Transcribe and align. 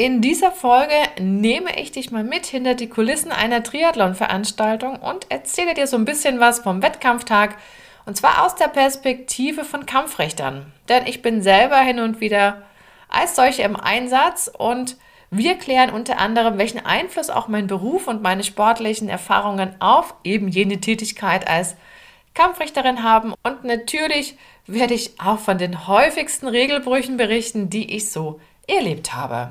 In 0.00 0.20
dieser 0.20 0.52
Folge 0.52 0.94
nehme 1.18 1.76
ich 1.76 1.90
dich 1.90 2.12
mal 2.12 2.22
mit 2.22 2.46
hinter 2.46 2.76
die 2.76 2.88
Kulissen 2.88 3.32
einer 3.32 3.64
Triathlon-Veranstaltung 3.64 4.94
und 4.94 5.28
erzähle 5.28 5.74
dir 5.74 5.88
so 5.88 5.96
ein 5.96 6.04
bisschen 6.04 6.38
was 6.38 6.60
vom 6.60 6.84
Wettkampftag 6.84 7.56
und 8.06 8.16
zwar 8.16 8.46
aus 8.46 8.54
der 8.54 8.68
Perspektive 8.68 9.64
von 9.64 9.86
Kampfrichtern. 9.86 10.72
Denn 10.88 11.08
ich 11.08 11.20
bin 11.20 11.42
selber 11.42 11.78
hin 11.78 11.98
und 11.98 12.20
wieder 12.20 12.62
als 13.08 13.34
solche 13.34 13.62
im 13.62 13.74
Einsatz 13.74 14.48
und 14.56 14.96
wir 15.32 15.56
klären 15.56 15.90
unter 15.90 16.20
anderem, 16.20 16.58
welchen 16.58 16.86
Einfluss 16.86 17.28
auch 17.28 17.48
mein 17.48 17.66
Beruf 17.66 18.06
und 18.06 18.22
meine 18.22 18.44
sportlichen 18.44 19.08
Erfahrungen 19.08 19.74
auf 19.80 20.14
eben 20.22 20.46
jene 20.46 20.80
Tätigkeit 20.80 21.48
als 21.48 21.74
Kampfrichterin 22.34 23.02
haben. 23.02 23.34
Und 23.42 23.64
natürlich 23.64 24.36
werde 24.68 24.94
ich 24.94 25.20
auch 25.20 25.40
von 25.40 25.58
den 25.58 25.88
häufigsten 25.88 26.46
Regelbrüchen 26.46 27.16
berichten, 27.16 27.68
die 27.68 27.96
ich 27.96 28.12
so 28.12 28.38
erlebt 28.68 29.12
habe. 29.12 29.50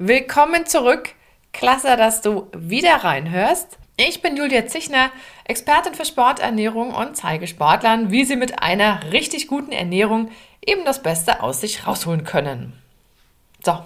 Willkommen 0.00 0.64
zurück 0.64 1.08
Klasse, 1.52 1.96
dass 1.96 2.22
du 2.22 2.46
wieder 2.56 3.02
reinhörst. 3.02 3.78
Ich 3.96 4.22
bin 4.22 4.36
Julia 4.36 4.68
Zichner, 4.68 5.10
Expertin 5.42 5.92
für 5.92 6.04
Sporternährung 6.04 6.94
und 6.94 7.16
zeige 7.16 7.48
Sportlern, 7.48 8.12
wie 8.12 8.24
sie 8.24 8.36
mit 8.36 8.62
einer 8.62 9.10
richtig 9.10 9.48
guten 9.48 9.72
Ernährung 9.72 10.30
eben 10.64 10.84
das 10.84 11.02
Beste 11.02 11.42
aus 11.42 11.62
sich 11.62 11.84
rausholen 11.84 12.22
können. 12.22 12.80
So, 13.64 13.76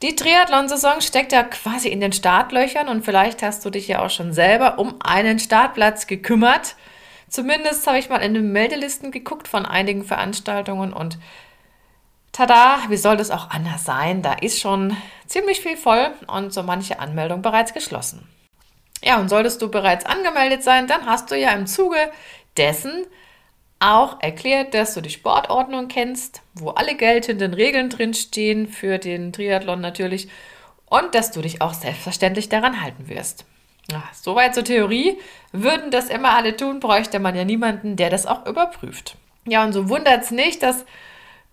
die 0.00 0.16
Triathlon-Saison 0.16 1.02
steckt 1.02 1.32
ja 1.32 1.42
quasi 1.42 1.88
in 1.88 2.00
den 2.00 2.14
Startlöchern 2.14 2.88
und 2.88 3.04
vielleicht 3.04 3.42
hast 3.42 3.62
du 3.66 3.68
dich 3.68 3.86
ja 3.86 4.02
auch 4.02 4.10
schon 4.10 4.32
selber 4.32 4.78
um 4.78 4.94
einen 5.00 5.38
Startplatz 5.38 6.06
gekümmert. 6.06 6.74
Zumindest 7.28 7.86
habe 7.86 7.98
ich 7.98 8.08
mal 8.08 8.22
in 8.22 8.32
den 8.32 8.50
Meldelisten 8.50 9.10
geguckt 9.10 9.46
von 9.46 9.66
einigen 9.66 10.04
Veranstaltungen 10.06 10.94
und 10.94 11.18
Tada, 12.38 12.78
wie 12.88 12.96
soll 12.96 13.16
das 13.16 13.32
auch 13.32 13.50
anders 13.50 13.84
sein? 13.84 14.22
Da 14.22 14.34
ist 14.34 14.60
schon 14.60 14.96
ziemlich 15.28 15.60
viel 15.60 15.76
voll 15.76 16.10
und 16.26 16.52
so 16.52 16.62
manche 16.62 16.98
Anmeldung 16.98 17.42
bereits 17.42 17.74
geschlossen. 17.74 18.28
Ja, 19.02 19.20
und 19.20 19.28
solltest 19.28 19.62
du 19.62 19.70
bereits 19.70 20.04
angemeldet 20.06 20.64
sein, 20.64 20.86
dann 20.86 21.06
hast 21.06 21.30
du 21.30 21.36
ja 21.36 21.50
im 21.52 21.66
Zuge 21.66 21.98
dessen 22.56 23.06
auch 23.80 24.20
erklärt, 24.20 24.74
dass 24.74 24.94
du 24.94 25.00
die 25.00 25.10
Sportordnung 25.10 25.86
kennst, 25.86 26.42
wo 26.54 26.70
alle 26.70 26.96
geltenden 26.96 27.54
Regeln 27.54 27.90
drinstehen, 27.90 28.66
für 28.66 28.98
den 28.98 29.32
Triathlon 29.32 29.80
natürlich, 29.80 30.28
und 30.86 31.14
dass 31.14 31.30
du 31.30 31.42
dich 31.42 31.62
auch 31.62 31.74
selbstverständlich 31.74 32.48
daran 32.48 32.82
halten 32.82 33.08
wirst. 33.08 33.44
Ja, 33.90 34.02
soweit 34.12 34.54
zur 34.54 34.64
Theorie. 34.64 35.18
Würden 35.52 35.90
das 35.90 36.08
immer 36.08 36.30
alle 36.36 36.56
tun, 36.56 36.80
bräuchte 36.80 37.20
man 37.20 37.36
ja 37.36 37.44
niemanden, 37.44 37.96
der 37.96 38.10
das 38.10 38.26
auch 38.26 38.46
überprüft. 38.46 39.16
Ja, 39.46 39.64
und 39.64 39.72
so 39.72 39.88
wundert 39.88 40.24
es 40.24 40.30
nicht, 40.30 40.62
dass 40.62 40.84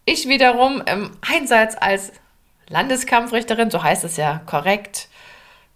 ich 0.06 0.28
wiederum 0.28 0.82
im 0.86 1.12
Einsatz 1.22 1.76
als 1.80 2.12
Landeskampfrichterin, 2.70 3.72
so 3.72 3.84
heißt 3.84 4.04
es 4.04 4.18
ja 4.18 4.42
korrekt, 4.46 5.10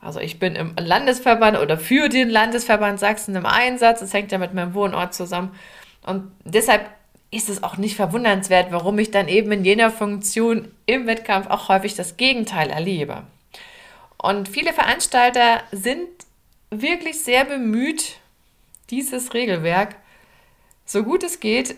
also 0.01 0.19
ich 0.19 0.39
bin 0.39 0.55
im 0.55 0.75
Landesverband 0.77 1.57
oder 1.57 1.77
für 1.77 2.07
den 2.07 2.29
Landesverband 2.29 2.99
Sachsen 2.99 3.35
im 3.35 3.45
Einsatz. 3.45 3.99
Das 3.99 4.13
hängt 4.13 4.31
ja 4.31 4.37
mit 4.37 4.53
meinem 4.53 4.73
Wohnort 4.73 5.13
zusammen. 5.13 5.53
Und 6.05 6.31
deshalb 6.45 6.89
ist 7.31 7.49
es 7.49 7.63
auch 7.63 7.77
nicht 7.77 7.95
verwundernswert, 7.95 8.71
warum 8.71 8.97
ich 8.97 9.11
dann 9.11 9.27
eben 9.27 9.51
in 9.51 9.65
jener 9.65 9.91
Funktion 9.91 10.71
im 10.85 11.05
Wettkampf 11.05 11.47
auch 11.47 11.67
häufig 11.67 11.95
das 11.95 12.15
Gegenteil 12.15 12.69
erlebe. 12.69 13.23
Und 14.17 14.47
viele 14.47 14.73
Veranstalter 14.73 15.61
sind 15.71 16.07
wirklich 16.71 17.21
sehr 17.21 17.45
bemüht, 17.45 18.15
dieses 18.89 19.33
Regelwerk 19.33 19.95
so 20.85 21.03
gut 21.03 21.23
es 21.23 21.39
geht 21.39 21.75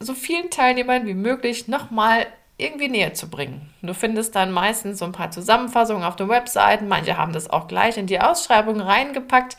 so 0.00 0.14
vielen 0.14 0.48
Teilnehmern 0.48 1.06
wie 1.06 1.14
möglich 1.14 1.68
nochmal 1.68 2.26
irgendwie 2.58 2.88
näher 2.88 3.14
zu 3.14 3.30
bringen. 3.30 3.72
Du 3.82 3.94
findest 3.94 4.34
dann 4.34 4.50
meistens 4.50 4.98
so 4.98 5.04
ein 5.04 5.12
paar 5.12 5.30
Zusammenfassungen 5.30 6.02
auf 6.02 6.16
den 6.16 6.28
Webseiten. 6.28 6.88
Manche 6.88 7.16
haben 7.16 7.32
das 7.32 7.48
auch 7.48 7.68
gleich 7.68 7.96
in 7.96 8.08
die 8.08 8.20
Ausschreibung 8.20 8.80
reingepackt. 8.80 9.56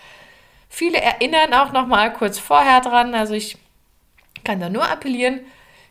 Viele 0.68 1.02
erinnern 1.02 1.54
auch 1.54 1.72
nochmal 1.72 2.14
kurz 2.14 2.38
vorher 2.38 2.82
dran. 2.82 3.16
Also 3.16 3.34
ich 3.34 3.58
kann 4.44 4.60
da 4.60 4.70
nur 4.70 4.88
appellieren, 4.88 5.40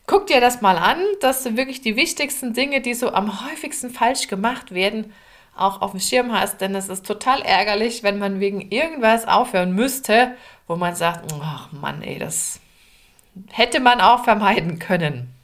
guck 0.06 0.26
dir 0.26 0.40
das 0.40 0.60
mal 0.60 0.76
an, 0.76 0.98
dass 1.20 1.42
du 1.42 1.56
wirklich 1.56 1.80
die 1.80 1.96
wichtigsten 1.96 2.52
Dinge, 2.52 2.82
die 2.82 2.94
so 2.94 3.12
am 3.12 3.48
häufigsten 3.50 3.90
falsch 3.90 4.28
gemacht 4.28 4.72
werden, 4.72 5.12
auch 5.56 5.80
auf 5.80 5.92
dem 5.92 6.00
Schirm 6.00 6.38
hast. 6.38 6.60
Denn 6.60 6.74
es 6.74 6.90
ist 6.90 7.06
total 7.06 7.40
ärgerlich, 7.40 8.02
wenn 8.02 8.18
man 8.18 8.38
wegen 8.38 8.70
irgendwas 8.70 9.26
aufhören 9.26 9.72
müsste, 9.72 10.36
wo 10.66 10.76
man 10.76 10.94
sagt, 10.94 11.32
ach 11.42 11.72
Mann, 11.72 12.02
ey, 12.02 12.18
das 12.18 12.60
hätte 13.50 13.80
man 13.80 14.02
auch 14.02 14.24
vermeiden 14.24 14.78
können. 14.78 15.37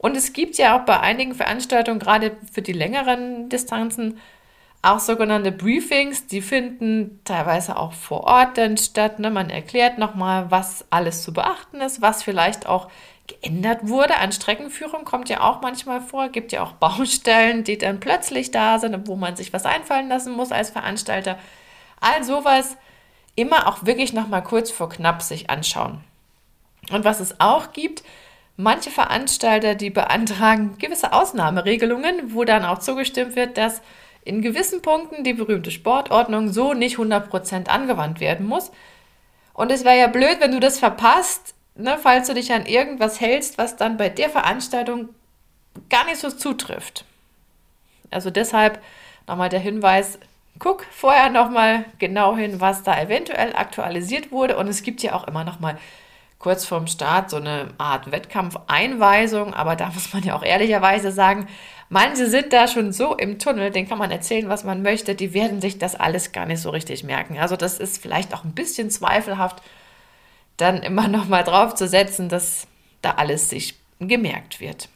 Und 0.00 0.16
es 0.16 0.32
gibt 0.32 0.56
ja 0.56 0.78
auch 0.78 0.86
bei 0.86 0.98
einigen 0.98 1.34
Veranstaltungen, 1.34 1.98
gerade 1.98 2.34
für 2.50 2.62
die 2.62 2.72
längeren 2.72 3.50
Distanzen, 3.50 4.18
auch 4.80 4.98
sogenannte 4.98 5.52
Briefings, 5.52 6.26
die 6.26 6.40
finden 6.40 7.20
teilweise 7.24 7.76
auch 7.76 7.92
vor 7.92 8.24
Ort 8.24 8.56
dann 8.56 8.78
statt. 8.78 9.18
Ne? 9.18 9.30
Man 9.30 9.50
erklärt 9.50 9.98
nochmal, 9.98 10.50
was 10.50 10.86
alles 10.88 11.22
zu 11.22 11.34
beachten 11.34 11.82
ist, 11.82 12.00
was 12.00 12.22
vielleicht 12.22 12.66
auch 12.66 12.90
geändert 13.26 13.88
wurde. 13.88 14.16
An 14.16 14.32
Streckenführung 14.32 15.04
kommt 15.04 15.28
ja 15.28 15.42
auch 15.42 15.60
manchmal 15.60 16.00
vor, 16.00 16.30
gibt 16.30 16.50
ja 16.52 16.62
auch 16.62 16.72
Baustellen, 16.80 17.62
die 17.62 17.76
dann 17.76 18.00
plötzlich 18.00 18.50
da 18.52 18.78
sind, 18.78 19.06
wo 19.06 19.16
man 19.16 19.36
sich 19.36 19.52
was 19.52 19.66
einfallen 19.66 20.08
lassen 20.08 20.32
muss 20.32 20.50
als 20.50 20.70
Veranstalter. 20.70 21.38
All 22.00 22.24
sowas 22.24 22.78
immer 23.34 23.68
auch 23.68 23.84
wirklich 23.84 24.14
nochmal 24.14 24.42
kurz 24.42 24.70
vor 24.70 24.88
knapp 24.88 25.20
sich 25.20 25.50
anschauen. 25.50 26.02
Und 26.90 27.04
was 27.04 27.20
es 27.20 27.38
auch 27.38 27.74
gibt, 27.74 28.02
manche 28.62 28.90
Veranstalter, 28.90 29.74
die 29.74 29.90
beantragen 29.90 30.76
gewisse 30.78 31.12
Ausnahmeregelungen, 31.12 32.34
wo 32.34 32.44
dann 32.44 32.64
auch 32.64 32.78
zugestimmt 32.78 33.36
wird, 33.36 33.56
dass 33.56 33.82
in 34.24 34.42
gewissen 34.42 34.82
Punkten 34.82 35.24
die 35.24 35.32
berühmte 35.32 35.70
Sportordnung 35.70 36.52
so 36.52 36.74
nicht 36.74 36.96
100% 36.96 37.68
angewandt 37.68 38.20
werden 38.20 38.46
muss. 38.46 38.70
Und 39.54 39.72
es 39.72 39.84
wäre 39.84 39.98
ja 39.98 40.06
blöd, 40.06 40.36
wenn 40.40 40.52
du 40.52 40.60
das 40.60 40.78
verpasst, 40.78 41.54
ne, 41.74 41.98
falls 42.00 42.28
du 42.28 42.34
dich 42.34 42.52
an 42.52 42.66
irgendwas 42.66 43.20
hältst, 43.20 43.58
was 43.58 43.76
dann 43.76 43.96
bei 43.96 44.08
der 44.08 44.28
Veranstaltung 44.28 45.08
gar 45.88 46.04
nicht 46.04 46.18
so 46.18 46.30
zutrifft. 46.30 47.04
Also 48.10 48.30
deshalb 48.30 48.80
nochmal 49.26 49.48
der 49.48 49.60
Hinweis, 49.60 50.18
guck 50.58 50.84
vorher 50.90 51.30
nochmal 51.30 51.84
genau 51.98 52.36
hin, 52.36 52.60
was 52.60 52.82
da 52.82 53.00
eventuell 53.00 53.54
aktualisiert 53.54 54.32
wurde. 54.32 54.56
Und 54.56 54.68
es 54.68 54.82
gibt 54.82 55.02
ja 55.02 55.14
auch 55.14 55.26
immer 55.26 55.44
nochmal 55.44 55.78
kurz 56.40 56.64
vorm 56.64 56.88
Start 56.88 57.30
so 57.30 57.36
eine 57.36 57.68
Art 57.78 58.10
Wettkampfeinweisung, 58.10 59.54
aber 59.54 59.76
da 59.76 59.90
muss 59.90 60.12
man 60.12 60.24
ja 60.24 60.34
auch 60.34 60.42
ehrlicherweise 60.42 61.12
sagen, 61.12 61.46
manche 61.90 62.26
sind 62.28 62.52
da 62.52 62.66
schon 62.66 62.92
so 62.92 63.14
im 63.14 63.38
Tunnel, 63.38 63.70
den 63.70 63.86
kann 63.86 63.98
man 63.98 64.10
erzählen, 64.10 64.48
was 64.48 64.64
man 64.64 64.82
möchte, 64.82 65.14
die 65.14 65.34
werden 65.34 65.60
sich 65.60 65.78
das 65.78 65.94
alles 65.94 66.32
gar 66.32 66.46
nicht 66.46 66.60
so 66.60 66.70
richtig 66.70 67.04
merken. 67.04 67.38
Also 67.38 67.56
das 67.56 67.78
ist 67.78 68.02
vielleicht 68.02 68.34
auch 68.34 68.42
ein 68.42 68.54
bisschen 68.54 68.90
zweifelhaft, 68.90 69.62
dann 70.56 70.78
immer 70.78 71.08
noch 71.08 71.28
mal 71.28 71.44
drauf 71.44 71.74
zu 71.74 71.86
setzen, 71.86 72.28
dass 72.28 72.66
da 73.02 73.12
alles 73.12 73.50
sich 73.50 73.78
gemerkt 74.00 74.60
wird. 74.60 74.88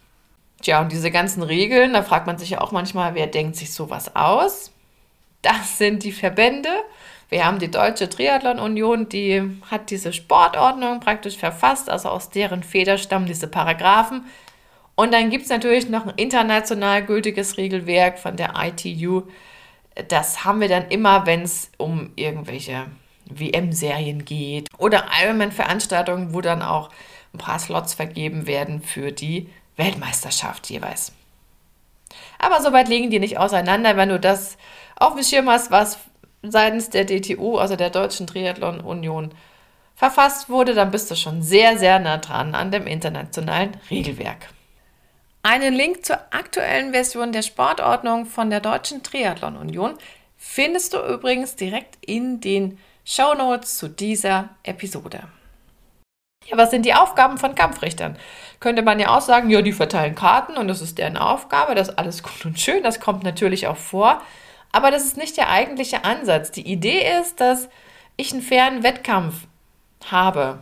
Tja, 0.63 0.81
und 0.81 0.93
diese 0.93 1.11
ganzen 1.11 1.43
Regeln, 1.43 1.93
da 1.93 2.03
fragt 2.03 2.27
man 2.27 2.39
sich 2.39 2.51
ja 2.51 2.63
auch 2.63 2.73
manchmal, 2.73 3.15
wer 3.15 3.27
denkt 3.27 3.57
sich 3.57 3.75
sowas 3.75 4.17
aus? 4.17 4.73
Das 5.43 5.77
sind 5.77 6.05
die 6.05 6.13
Verbände. 6.13 6.71
Wir 7.35 7.47
haben 7.47 7.59
die 7.59 7.69
Deutsche 7.69 8.09
Triathlon 8.09 8.61
Union, 8.61 9.09
die 9.09 9.43
hat 9.69 9.91
diese 9.91 10.13
Sportordnung 10.13 11.01
praktisch 11.01 11.37
verfasst, 11.37 11.91
also 11.91 12.09
aus 12.09 12.31
deren 12.31 12.63
Feder 12.63 12.97
stammen 12.97 13.27
diese 13.27 13.49
Paragraphen. 13.49 14.25
Und 14.95 15.13
dann 15.13 15.31
gibt 15.31 15.43
es 15.43 15.51
natürlich 15.51 15.89
noch 15.89 16.07
ein 16.07 16.15
international 16.15 17.05
gültiges 17.05 17.57
Regelwerk 17.57 18.21
von 18.21 18.37
der 18.37 18.53
ITU. 18.57 19.23
Das 20.07 20.45
haben 20.45 20.61
wir 20.61 20.69
dann 20.69 20.87
immer, 20.91 21.27
wenn 21.27 21.43
es 21.43 21.73
um 21.77 22.13
irgendwelche 22.15 22.87
WM-Serien 23.25 24.25
geht 24.25 24.69
oder 24.79 25.07
Ironman-Veranstaltungen, 25.21 26.35
wo 26.35 26.41
dann 26.41 26.63
auch 26.63 26.91
ein 27.33 27.39
paar 27.39 27.59
Slots 27.59 27.95
vergeben 27.95 28.47
werden 28.47 28.81
für 28.81 29.11
die 29.11 29.49
Weltmeisterschaft 29.77 30.71
jeweils. 30.71 31.11
Aber 32.39 32.63
soweit 32.63 32.87
liegen 32.87 33.11
die 33.11 33.19
nicht 33.19 33.39
auseinander, 33.39 33.97
wenn 33.97 34.11
du 34.11 34.21
das 34.21 34.57
auf 34.95 35.17
dem 35.17 35.25
Schirm 35.25 35.51
hast, 35.51 35.73
was 35.73 35.99
seitens 36.51 36.91
der 36.91 37.05
DTU, 37.05 37.59
also 37.59 37.77
der 37.77 37.91
Deutschen 37.91 38.27
Triathlon 38.27 38.81
Union, 38.81 39.31
verfasst 39.95 40.49
wurde, 40.49 40.75
dann 40.75 40.91
bist 40.91 41.11
du 41.11 41.17
schon 41.17 41.43
sehr, 41.43 41.79
sehr 41.79 41.99
nah 41.99 42.19
dran 42.19 42.55
an 42.55 42.71
dem 42.71 42.87
internationalen 42.87 43.77
Regelwerk. 43.91 44.49
Einen 45.43 45.75
Link 45.75 46.07
zur 46.07 46.19
aktuellen 46.31 46.93
Version 46.93 47.33
der 47.33 47.43
Sportordnung 47.43 48.27
von 48.27 48.51
der 48.51 48.61
Deutschen 48.61 49.03
Triathlon 49.03 49.57
Union 49.57 49.95
findest 50.37 50.95
du 50.95 50.99
übrigens 50.99 51.57
direkt 51.57 51.99
in 52.01 52.41
den 52.41 52.79
Show 53.05 53.35
Notes 53.35 53.77
zu 53.77 53.89
dieser 53.89 54.51
Episode. 54.63 55.25
Ja, 56.47 56.57
was 56.57 56.71
sind 56.71 56.85
die 56.87 56.95
Aufgaben 56.95 57.39
von 57.39 57.55
Kampfrichtern? 57.55 58.17
Könnte 58.61 58.83
man 58.83 58.99
ja 58.99 59.15
auch 59.15 59.21
sagen, 59.21 59.51
ja, 59.51 59.63
die 59.63 59.73
verteilen 59.73 60.15
Karten 60.15 60.57
und 60.57 60.69
das 60.69 60.81
ist 60.81 60.99
deren 60.99 61.17
Aufgabe, 61.17 61.75
das 61.75 61.89
ist 61.89 61.99
alles 61.99 62.23
gut 62.23 62.45
und 62.45 62.59
schön, 62.59 62.83
das 62.83 63.01
kommt 63.01 63.23
natürlich 63.23 63.67
auch 63.67 63.77
vor, 63.77 64.23
aber 64.75 64.91
das 64.91 65.05
ist 65.05 65.17
nicht 65.17 65.37
der 65.37 65.51
eigentliche 65.51 66.05
Ansatz. 66.05 66.51
Die 66.51 66.67
Idee 66.67 67.19
ist, 67.21 67.41
dass 67.41 67.69
ich 68.17 68.33
einen 68.33 68.43
fairen 68.43 68.83
Wettkampf 68.83 69.47
habe. 70.07 70.59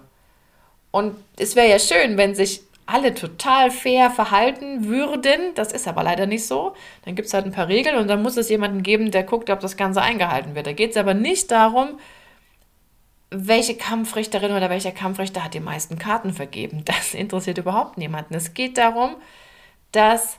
Und 0.90 1.16
es 1.38 1.56
wäre 1.56 1.70
ja 1.70 1.78
schön, 1.78 2.18
wenn 2.18 2.34
sich 2.34 2.60
alle 2.84 3.14
total 3.14 3.70
fair 3.70 4.10
verhalten 4.10 4.84
würden. 4.86 5.54
Das 5.54 5.72
ist 5.72 5.88
aber 5.88 6.02
leider 6.02 6.26
nicht 6.26 6.46
so. 6.46 6.74
Dann 7.06 7.14
gibt 7.14 7.28
es 7.28 7.32
halt 7.32 7.46
ein 7.46 7.52
paar 7.52 7.68
Regeln 7.68 7.96
und 7.96 8.06
dann 8.06 8.20
muss 8.20 8.36
es 8.36 8.50
jemanden 8.50 8.82
geben, 8.82 9.10
der 9.10 9.22
guckt, 9.22 9.48
ob 9.48 9.60
das 9.60 9.78
Ganze 9.78 10.02
eingehalten 10.02 10.54
wird. 10.54 10.66
Da 10.66 10.74
geht 10.74 10.90
es 10.90 10.98
aber 10.98 11.14
nicht 11.14 11.50
darum, 11.50 11.98
welche 13.30 13.78
Kampfrichterin 13.78 14.52
oder 14.52 14.68
welcher 14.68 14.92
Kampfrichter 14.92 15.42
hat 15.42 15.54
die 15.54 15.60
meisten 15.60 15.98
Karten 15.98 16.34
vergeben. 16.34 16.84
Das 16.84 17.14
interessiert 17.14 17.56
überhaupt 17.56 17.96
niemanden. 17.96 18.34
Es 18.34 18.52
geht 18.52 18.76
darum, 18.76 19.16
dass 19.90 20.38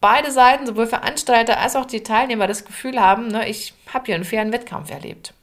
beide 0.00 0.30
Seiten, 0.30 0.66
sowohl 0.66 0.86
Veranstalter 0.86 1.58
als 1.58 1.76
auch 1.76 1.86
die 1.86 2.02
Teilnehmer, 2.02 2.46
das 2.46 2.64
Gefühl 2.64 3.00
haben, 3.00 3.28
ne, 3.28 3.48
ich 3.48 3.74
habe 3.92 4.06
hier 4.06 4.14
einen 4.14 4.24
fairen 4.24 4.52
Wettkampf 4.52 4.90
erlebt. 4.90 5.34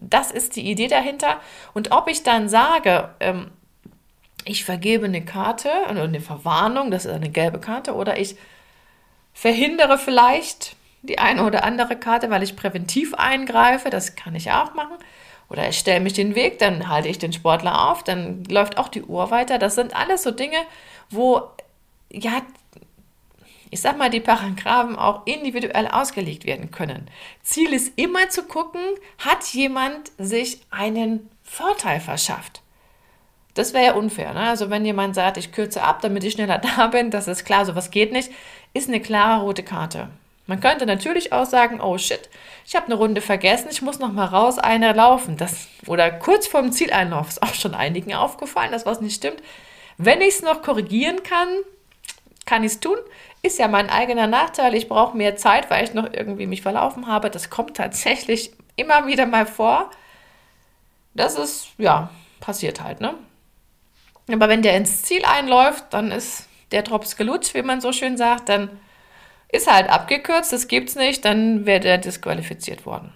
Das 0.00 0.30
ist 0.30 0.56
die 0.56 0.68
Idee 0.68 0.88
dahinter. 0.88 1.40
Und 1.74 1.92
ob 1.92 2.08
ich 2.08 2.22
dann 2.22 2.48
sage, 2.48 3.10
ähm, 3.20 3.50
ich 4.44 4.64
vergebe 4.64 5.06
eine 5.06 5.24
Karte, 5.24 5.70
also 5.86 6.02
eine 6.02 6.20
Verwarnung, 6.20 6.90
das 6.90 7.04
ist 7.04 7.12
eine 7.12 7.30
gelbe 7.30 7.60
Karte, 7.60 7.94
oder 7.94 8.18
ich 8.18 8.36
verhindere 9.32 9.98
vielleicht 9.98 10.76
die 11.02 11.18
eine 11.18 11.44
oder 11.44 11.64
andere 11.64 11.96
Karte, 11.96 12.30
weil 12.30 12.42
ich 12.42 12.56
präventiv 12.56 13.14
eingreife, 13.14 13.90
das 13.90 14.14
kann 14.14 14.34
ich 14.34 14.50
auch 14.50 14.74
machen. 14.74 14.96
Oder 15.48 15.68
ich 15.68 15.78
stelle 15.78 16.00
mich 16.00 16.14
den 16.14 16.34
Weg, 16.34 16.58
dann 16.58 16.88
halte 16.88 17.08
ich 17.08 17.18
den 17.18 17.32
Sportler 17.32 17.90
auf, 17.90 18.02
dann 18.02 18.44
läuft 18.44 18.78
auch 18.78 18.88
die 18.88 19.02
Uhr 19.02 19.30
weiter. 19.30 19.58
Das 19.58 19.74
sind 19.74 19.94
alles 19.94 20.22
so 20.22 20.30
Dinge, 20.30 20.56
wo, 21.10 21.42
ja, 22.10 22.40
ich 23.72 23.80
sag 23.80 23.96
mal, 23.96 24.10
die 24.10 24.20
Paragraphen 24.20 24.96
auch 24.96 25.26
individuell 25.26 25.88
ausgelegt 25.88 26.44
werden 26.44 26.70
können. 26.70 27.08
Ziel 27.42 27.72
ist 27.72 27.98
immer 27.98 28.28
zu 28.28 28.42
gucken, 28.42 28.82
hat 29.16 29.44
jemand 29.54 30.12
sich 30.18 30.60
einen 30.70 31.30
Vorteil 31.42 31.98
verschafft? 31.98 32.60
Das 33.54 33.72
wäre 33.72 33.84
ja 33.86 33.92
unfair. 33.94 34.34
Ne? 34.34 34.40
Also 34.40 34.68
wenn 34.68 34.84
jemand 34.84 35.14
sagt, 35.14 35.38
ich 35.38 35.52
kürze 35.52 35.82
ab, 35.82 36.02
damit 36.02 36.22
ich 36.22 36.34
schneller 36.34 36.58
da 36.76 36.88
bin, 36.88 37.10
das 37.10 37.28
ist 37.28 37.46
klar, 37.46 37.64
sowas 37.64 37.90
geht 37.90 38.12
nicht, 38.12 38.30
ist 38.74 38.88
eine 38.88 39.00
klare 39.00 39.40
rote 39.40 39.62
Karte. 39.62 40.10
Man 40.46 40.60
könnte 40.60 40.84
natürlich 40.84 41.32
auch 41.32 41.46
sagen, 41.46 41.80
oh 41.80 41.96
shit, 41.96 42.28
ich 42.66 42.76
habe 42.76 42.86
eine 42.86 42.96
Runde 42.96 43.22
vergessen, 43.22 43.68
ich 43.70 43.80
muss 43.80 43.98
noch 43.98 44.12
mal 44.12 44.26
raus, 44.26 44.58
eine 44.58 44.92
laufen. 44.92 45.38
Das, 45.38 45.68
oder 45.86 46.10
kurz 46.10 46.46
vorm 46.46 46.72
Zieleinlauf 46.72 47.30
ist 47.30 47.42
auch 47.42 47.54
schon 47.54 47.74
einigen 47.74 48.12
aufgefallen, 48.12 48.72
dass 48.72 48.84
was 48.84 49.00
nicht 49.00 49.14
stimmt. 49.14 49.42
Wenn 49.96 50.20
ich 50.20 50.34
es 50.34 50.42
noch 50.42 50.60
korrigieren 50.60 51.22
kann, 51.22 51.48
kann 52.46 52.64
ich 52.64 52.72
es 52.72 52.80
tun. 52.80 52.96
Ist 53.42 53.58
ja 53.58 53.68
mein 53.68 53.90
eigener 53.90 54.26
Nachteil. 54.26 54.74
Ich 54.74 54.88
brauche 54.88 55.16
mehr 55.16 55.36
Zeit, 55.36 55.70
weil 55.70 55.84
ich 55.84 55.94
noch 55.94 56.12
irgendwie 56.12 56.46
mich 56.46 56.62
verlaufen 56.62 57.06
habe. 57.06 57.30
Das 57.30 57.50
kommt 57.50 57.76
tatsächlich 57.76 58.52
immer 58.76 59.06
wieder 59.06 59.26
mal 59.26 59.46
vor. 59.46 59.90
Das 61.14 61.36
ist, 61.36 61.68
ja, 61.78 62.10
passiert 62.40 62.82
halt, 62.82 63.00
ne? 63.00 63.14
Aber 64.30 64.48
wenn 64.48 64.62
der 64.62 64.76
ins 64.76 65.02
Ziel 65.02 65.24
einläuft, 65.24 65.84
dann 65.90 66.10
ist 66.10 66.48
der 66.70 66.82
Drops 66.82 67.16
gelutscht, 67.16 67.54
wie 67.54 67.62
man 67.62 67.80
so 67.80 67.92
schön 67.92 68.16
sagt, 68.16 68.48
dann 68.48 68.70
ist 69.48 69.70
halt 69.70 69.90
abgekürzt, 69.90 70.52
das 70.52 70.68
gibt's 70.68 70.94
nicht, 70.94 71.24
dann 71.24 71.66
wäre 71.66 71.86
er 71.86 71.98
disqualifiziert 71.98 72.86
worden. 72.86 73.12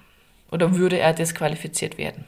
Oder 0.50 0.74
würde 0.74 0.98
er 0.98 1.14
disqualifiziert 1.14 1.96
werden. 1.96 2.26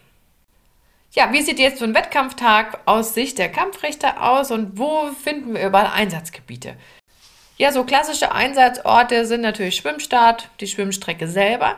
Ja, 1.12 1.32
wie 1.32 1.40
sieht 1.40 1.58
jetzt 1.58 1.78
so 1.78 1.84
ein 1.84 1.94
Wettkampftag 1.94 2.80
aus 2.84 3.14
Sicht 3.14 3.38
der 3.38 3.50
Kampfrichter 3.50 4.22
aus 4.22 4.50
und 4.50 4.78
wo 4.78 5.10
finden 5.12 5.54
wir 5.54 5.66
überall 5.66 5.90
Einsatzgebiete? 5.94 6.76
Ja, 7.56 7.72
so 7.72 7.84
klassische 7.84 8.32
Einsatzorte 8.32 9.24
sind 9.24 9.40
natürlich 9.40 9.76
Schwimmstart, 9.76 10.50
die 10.60 10.66
Schwimmstrecke 10.66 11.26
selber. 11.26 11.76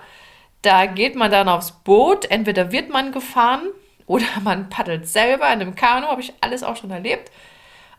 Da 0.62 0.86
geht 0.86 1.14
man 1.14 1.30
dann 1.30 1.48
aufs 1.48 1.72
Boot, 1.72 2.30
entweder 2.30 2.72
wird 2.72 2.90
man 2.90 3.12
gefahren 3.12 3.62
oder 4.06 4.26
man 4.42 4.68
paddelt 4.68 5.08
selber 5.08 5.46
in 5.46 5.60
einem 5.60 5.76
Kanu, 5.76 6.08
habe 6.08 6.20
ich 6.20 6.34
alles 6.40 6.64
auch 6.64 6.76
schon 6.76 6.90
erlebt. 6.90 7.30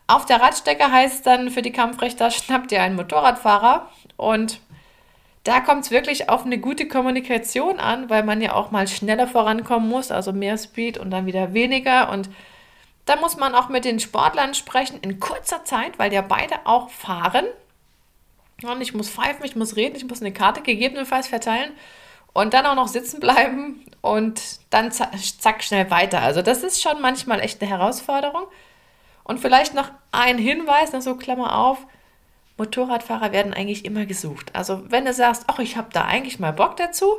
Auf 0.06 0.26
der 0.26 0.40
Radstrecke 0.40 0.92
heißt 0.92 1.14
es 1.14 1.22
dann 1.22 1.50
für 1.50 1.62
die 1.62 1.72
Kampfrichter, 1.72 2.30
schnappt 2.30 2.72
ihr 2.72 2.82
einen 2.82 2.96
Motorradfahrer 2.96 3.90
und 4.18 4.60
da 5.44 5.60
kommt 5.60 5.84
es 5.84 5.90
wirklich 5.90 6.28
auf 6.28 6.44
eine 6.44 6.58
gute 6.58 6.86
Kommunikation 6.86 7.80
an, 7.80 8.08
weil 8.08 8.22
man 8.22 8.40
ja 8.40 8.54
auch 8.54 8.70
mal 8.70 8.86
schneller 8.86 9.26
vorankommen 9.26 9.88
muss, 9.88 10.10
also 10.10 10.32
mehr 10.32 10.56
Speed 10.56 10.98
und 10.98 11.10
dann 11.10 11.26
wieder 11.26 11.52
weniger. 11.52 12.10
Und 12.10 12.30
da 13.06 13.16
muss 13.16 13.36
man 13.36 13.54
auch 13.54 13.68
mit 13.68 13.84
den 13.84 13.98
Sportlern 13.98 14.54
sprechen 14.54 15.00
in 15.00 15.18
kurzer 15.18 15.64
Zeit, 15.64 15.98
weil 15.98 16.12
ja 16.12 16.22
beide 16.22 16.66
auch 16.66 16.90
fahren. 16.90 17.46
Und 18.62 18.80
ich 18.80 18.94
muss 18.94 19.10
pfeifen, 19.10 19.44
ich 19.44 19.56
muss 19.56 19.74
reden, 19.74 19.96
ich 19.96 20.06
muss 20.06 20.20
eine 20.20 20.32
Karte 20.32 20.62
gegebenenfalls 20.62 21.26
verteilen 21.26 21.72
und 22.32 22.54
dann 22.54 22.66
auch 22.66 22.76
noch 22.76 22.86
sitzen 22.86 23.18
bleiben 23.18 23.84
und 24.00 24.40
dann 24.70 24.92
zack, 24.92 25.64
schnell 25.64 25.90
weiter. 25.90 26.20
Also 26.20 26.42
das 26.42 26.62
ist 26.62 26.80
schon 26.80 27.00
manchmal 27.00 27.40
echt 27.40 27.60
eine 27.60 27.70
Herausforderung. 27.70 28.44
Und 29.24 29.40
vielleicht 29.40 29.74
noch 29.74 29.90
ein 30.10 30.38
Hinweis, 30.38 30.92
noch 30.92 31.00
so 31.00 31.16
Klammer 31.16 31.56
auf, 31.56 31.78
Motorradfahrer 32.62 33.32
werden 33.32 33.52
eigentlich 33.52 33.84
immer 33.84 34.06
gesucht. 34.06 34.54
Also 34.54 34.88
wenn 34.88 35.04
du 35.04 35.12
sagst, 35.12 35.44
ach, 35.48 35.58
ich 35.58 35.76
habe 35.76 35.88
da 35.92 36.04
eigentlich 36.04 36.38
mal 36.38 36.52
Bock 36.52 36.76
dazu, 36.76 37.14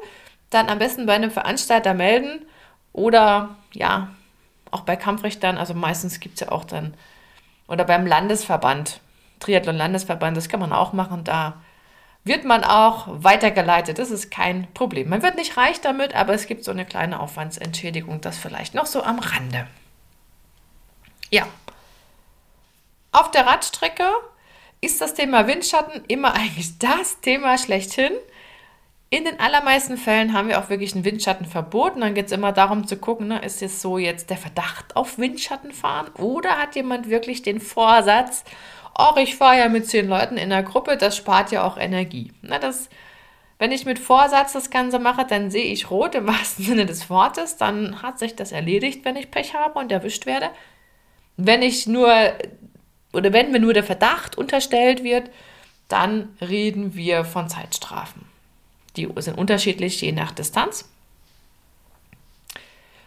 dann 0.50 0.70
am 0.70 0.80
besten 0.80 1.06
bei 1.06 1.14
einem 1.14 1.32
Veranstalter 1.32 1.94
melden 1.94 2.46
oder 2.94 3.56
ja, 3.74 4.10
auch 4.72 4.82
bei 4.82 4.96
Kampfrichtern, 4.96 5.58
also 5.58 5.74
meistens 5.74 6.20
gibt 6.20 6.36
es 6.36 6.48
ja 6.48 6.52
auch 6.52 6.64
dann, 6.64 6.94
oder 7.68 7.84
beim 7.84 8.08
Landesverband, 8.08 9.02
Triathlon-Landesverband, 9.40 10.38
das 10.38 10.48
kann 10.48 10.62
man 10.62 10.72
auch 10.72 10.94
machen, 10.94 11.24
da 11.24 11.62
wird 12.24 12.46
man 12.46 12.64
auch 12.64 13.08
weitergeleitet. 13.08 14.00
Das 14.00 14.10
ist 14.10 14.32
kein 14.32 14.74
Problem. 14.74 15.10
Man 15.10 15.22
wird 15.24 15.36
nicht 15.36 15.58
reich 15.58 15.82
damit, 15.82 16.16
aber 16.16 16.34
es 16.34 16.48
gibt 16.48 16.64
so 16.64 16.72
eine 16.72 16.86
kleine 16.86 17.20
Aufwandsentschädigung, 17.20 18.22
das 18.22 18.38
vielleicht 18.38 18.76
noch 18.76 18.86
so 18.86 19.04
am 19.04 19.20
Rande. 19.20 19.68
Ja. 21.30 21.46
Auf 23.12 23.30
der 23.32 23.46
Radstrecke 23.46 24.06
ist 24.84 25.02
das 25.02 25.14
Thema 25.14 25.48
Windschatten 25.48 26.04
immer 26.08 26.34
eigentlich 26.36 26.78
das 26.80 27.20
Thema 27.22 27.58
schlechthin. 27.58 28.12
In 29.10 29.26
den 29.26 29.40
allermeisten 29.40 29.98
Fällen 29.98 30.34
haben 30.34 30.48
wir 30.48 30.60
auch 30.60 30.70
wirklich 30.70 30.96
ein 30.96 31.06
Windschattenverbot. 31.06 31.94
Und 31.96 32.02
dann 32.02 32.16
geht 32.16 32.26
es 32.26 32.32
immer 32.32 32.52
darum 32.52 32.88
zu 32.88 32.98
gucken, 32.98 33.28
ne, 33.28 33.46
ist 33.46 33.62
es 33.62 33.82
so 33.82 34.00
jetzt 34.00 34.32
der 34.32 34.38
Verdacht 34.38 34.96
auf 34.96 35.20
Windschattenfahren 35.20 36.12
oder 36.16 36.58
hat 36.58 36.76
jemand 36.76 37.10
wirklich 37.10 37.44
den 37.44 37.60
Vorsatz, 37.60 38.44
auch 38.96 39.18
ich 39.18 39.36
fahre 39.36 39.60
ja 39.60 39.70
mit 39.70 39.88
zehn 39.88 40.08
Leuten 40.08 40.38
in 40.38 40.50
der 40.50 40.64
Gruppe, 40.64 40.98
das 40.98 41.18
spart 41.18 41.52
ja 41.52 41.64
auch 41.64 41.78
Energie. 41.78 42.32
Na, 42.42 42.60
das, 42.60 42.90
wenn 43.60 43.72
ich 43.72 43.86
mit 43.86 44.00
Vorsatz 44.00 44.54
das 44.54 44.70
Ganze 44.70 45.00
mache, 45.00 45.26
dann 45.26 45.50
sehe 45.50 45.66
ich 45.66 45.90
rot 45.90 46.16
im 46.16 46.28
wahrsten 46.28 46.66
Sinne 46.66 46.86
des 46.86 47.10
Wortes, 47.10 47.58
dann 47.58 48.02
hat 48.02 48.20
sich 48.20 48.36
das 48.36 48.52
erledigt, 48.52 49.06
wenn 49.06 49.16
ich 49.16 49.32
Pech 49.32 49.54
habe 49.54 49.80
und 49.80 49.92
erwischt 49.92 50.26
werde. 50.26 50.50
Wenn 51.38 51.64
ich 51.64 51.88
nur, 51.88 52.14
oder 53.14 53.32
wenn 53.32 53.52
mir 53.52 53.60
nur 53.60 53.74
der 53.74 53.84
Verdacht 53.84 54.38
unterstellt 54.38 55.04
wird, 55.04 55.30
dann 55.88 56.36
reden 56.42 56.96
wir 56.96 57.24
von 57.24 57.50
Zeitstrafen. 57.50 58.26
Die 58.96 59.08
sind 59.18 59.38
unterschiedlich 59.38 60.02
je 60.02 60.12
nach 60.12 60.32
Distanz. 60.32 60.90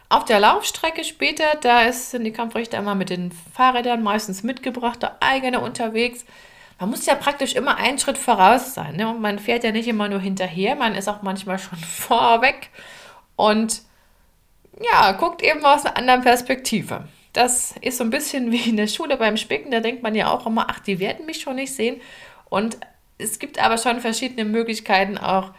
Auf 0.09 0.23
der 0.23 0.39
Laufstrecke 0.39 1.03
später, 1.03 1.43
da 1.61 1.91
sind 1.91 2.23
die 2.23 2.31
Kampfrichter 2.31 2.77
immer 2.77 2.95
mit 2.95 3.09
den 3.09 3.31
Fahrrädern 3.53 4.01
meistens 4.01 4.41
mitgebracht, 4.41 5.01
der 5.01 5.17
eigene 5.19 5.59
unterwegs. 5.59 6.25
Man 6.79 6.89
muss 6.89 7.05
ja 7.05 7.15
praktisch 7.15 7.55
immer 7.55 7.75
einen 7.75 7.99
Schritt 7.99 8.17
voraus 8.17 8.73
sein. 8.73 8.95
Ne? 8.95 9.09
Und 9.09 9.19
man 9.19 9.39
fährt 9.39 9.65
ja 9.65 9.71
nicht 9.71 9.87
immer 9.87 10.07
nur 10.07 10.21
hinterher, 10.21 10.75
man 10.75 10.95
ist 10.95 11.09
auch 11.09 11.23
manchmal 11.23 11.59
schon 11.59 11.77
vorweg 11.79 12.69
und 13.35 13.81
ja, 14.79 15.11
guckt 15.13 15.41
eben 15.41 15.65
aus 15.65 15.85
einer 15.85 15.97
anderen 15.97 16.21
Perspektive. 16.21 17.07
Das 17.33 17.75
ist 17.81 17.97
so 17.97 18.03
ein 18.03 18.09
bisschen 18.09 18.51
wie 18.51 18.69
in 18.69 18.77
der 18.77 18.87
Schule 18.87 19.17
beim 19.17 19.37
Spicken, 19.37 19.71
da 19.71 19.79
denkt 19.79 20.03
man 20.03 20.15
ja 20.15 20.31
auch 20.31 20.45
immer, 20.45 20.67
ach, 20.69 20.79
die 20.79 20.99
werden 20.99 21.25
mich 21.25 21.41
schon 21.41 21.55
nicht 21.55 21.73
sehen. 21.73 22.01
Und 22.49 22.77
es 23.17 23.39
gibt 23.39 23.59
aber 23.59 23.77
schon 23.77 23.99
verschiedene 23.99 24.45
Möglichkeiten, 24.45 25.17
auch 25.17 25.51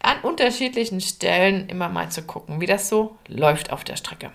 an 0.00 0.20
unterschiedlichen 0.22 1.00
Stellen 1.00 1.68
immer 1.68 1.88
mal 1.88 2.10
zu 2.10 2.22
gucken, 2.22 2.60
wie 2.60 2.66
das 2.66 2.88
so 2.88 3.16
läuft 3.26 3.72
auf 3.72 3.84
der 3.84 3.96
Strecke. 3.96 4.30